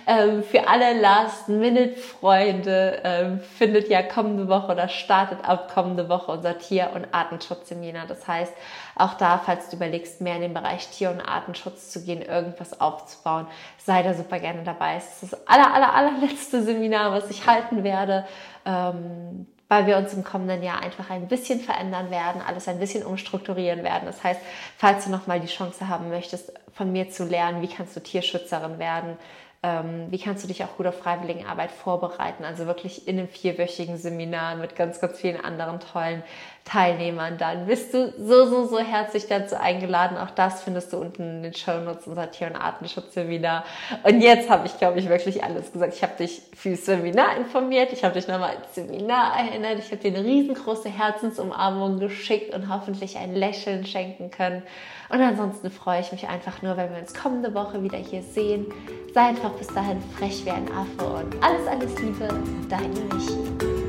Ähm, 0.07 0.43
für 0.43 0.69
alle 0.69 1.01
Last-Minute-Freunde 1.01 3.01
ähm, 3.05 3.41
findet 3.41 3.89
ja 3.89 4.03
kommende 4.03 4.49
Woche 4.49 4.73
oder 4.73 4.89
startet 4.89 5.45
ab 5.45 5.73
kommende 5.73 6.09
Woche 6.09 6.33
unser 6.33 6.59
Tier- 6.59 6.91
und 6.95 7.07
Artenschutzseminar. 7.13 8.07
Das 8.07 8.27
heißt, 8.27 8.53
auch 8.97 9.15
da, 9.15 9.39
falls 9.39 9.69
du 9.69 9.77
überlegst, 9.77 10.21
mehr 10.21 10.37
in 10.37 10.43
den 10.43 10.55
Bereich 10.55 10.89
Tier- 10.89 11.11
und 11.11 11.21
Artenschutz 11.21 11.91
zu 11.91 12.05
gehen, 12.05 12.23
irgendwas 12.23 12.81
aufzubauen, 12.81 13.47
sei 13.79 14.03
da 14.03 14.15
super 14.15 14.41
gerne 14.41 14.65
dabei. 14.65 14.97
Es 14.97 15.23
ist 15.23 15.33
das 15.33 15.47
aller, 15.47 15.73
aller, 15.73 15.95
allerletzte 15.95 16.63
Seminar, 16.63 17.13
was 17.13 17.31
ich 17.31 17.47
halten 17.47 17.85
werde. 17.85 18.27
Ähm, 18.65 19.47
weil 19.71 19.87
wir 19.87 19.97
uns 19.97 20.13
im 20.13 20.25
kommenden 20.25 20.65
Jahr 20.65 20.83
einfach 20.83 21.11
ein 21.11 21.29
bisschen 21.29 21.61
verändern 21.61 22.11
werden, 22.11 22.43
alles 22.45 22.67
ein 22.67 22.81
bisschen 22.81 23.05
umstrukturieren 23.05 23.85
werden. 23.85 24.03
Das 24.05 24.23
heißt, 24.25 24.41
falls 24.77 25.05
du 25.05 25.13
nochmal 25.13 25.39
die 25.39 25.47
Chance 25.47 25.87
haben 25.87 26.09
möchtest, 26.09 26.53
von 26.73 26.91
mir 26.91 27.09
zu 27.11 27.25
lernen, 27.25 27.63
wie 27.63 27.69
kannst 27.69 27.95
du 27.95 28.01
Tierschützerin 28.01 28.81
werden, 28.81 29.17
ähm, 29.63 30.09
wie 30.11 30.19
kannst 30.19 30.43
du 30.43 30.49
dich 30.49 30.65
auch 30.65 30.77
gut 30.77 30.89
auf 30.89 30.99
Freiwilligenarbeit 30.99 31.71
vorbereiten? 31.71 32.45
Also 32.45 32.67
wirklich 32.67 33.07
in 33.07 33.17
einem 33.17 33.29
vierwöchigen 33.29 33.97
Seminar 33.97 34.57
mit 34.57 34.75
ganz, 34.75 35.01
ganz 35.01 35.21
vielen 35.21 35.43
anderen 35.43 35.79
tollen 35.79 36.25
Teilnehmern. 36.71 37.37
Dann 37.37 37.67
bist 37.67 37.93
du 37.93 38.13
so, 38.17 38.47
so, 38.47 38.67
so 38.67 38.79
herzlich 38.79 39.27
dazu 39.27 39.59
eingeladen. 39.59 40.17
Auch 40.17 40.31
das 40.31 40.63
findest 40.63 40.93
du 40.93 40.99
unten 40.99 41.23
in 41.23 41.43
den 41.43 41.55
Show 41.55 41.81
Notes 41.81 42.07
unser 42.07 42.31
Tier- 42.31 42.47
und 42.47 42.57
Artenschutzseminar. 42.57 43.65
Und 44.05 44.21
jetzt 44.21 44.49
habe 44.49 44.67
ich, 44.67 44.79
glaube 44.79 45.01
ich, 45.01 45.09
wirklich 45.09 45.43
alles 45.43 45.73
gesagt. 45.73 45.95
Ich 45.95 46.03
habe 46.03 46.13
dich 46.17 46.43
fürs 46.55 46.87
Seminar 46.87 47.37
informiert. 47.37 47.93
Ich 47.93 48.05
habe 48.05 48.15
dich 48.15 48.29
nochmal 48.29 48.55
ins 48.55 48.75
Seminar 48.75 49.37
erinnert. 49.37 49.81
Ich 49.81 49.91
habe 49.91 49.97
dir 49.97 50.17
eine 50.17 50.25
riesengroße 50.25 50.89
Herzensumarmung 50.89 51.99
geschickt 51.99 52.55
und 52.55 52.73
hoffentlich 52.73 53.19
ein 53.19 53.35
Lächeln 53.35 53.85
schenken 53.85 54.31
können. 54.31 54.63
Und 55.09 55.21
ansonsten 55.21 55.73
freue 55.73 56.01
ich 56.01 56.13
mich 56.13 56.29
einfach 56.29 56.63
nur, 56.63 56.77
wenn 56.77 56.93
wir 56.93 57.01
uns 57.01 57.15
kommende 57.15 57.53
Woche 57.53 57.83
wieder 57.83 57.99
hier 57.99 58.23
sehen. 58.23 58.67
Sei 59.13 59.23
einfach 59.23 59.51
bis 59.51 59.67
dahin 59.67 60.01
frech 60.17 60.45
wie 60.45 60.51
ein 60.51 60.69
Affe 60.71 61.05
und 61.05 61.43
alles, 61.43 61.67
alles 61.67 61.99
Liebe, 61.99 62.29
deine 62.69 63.01
Michi. 63.13 63.80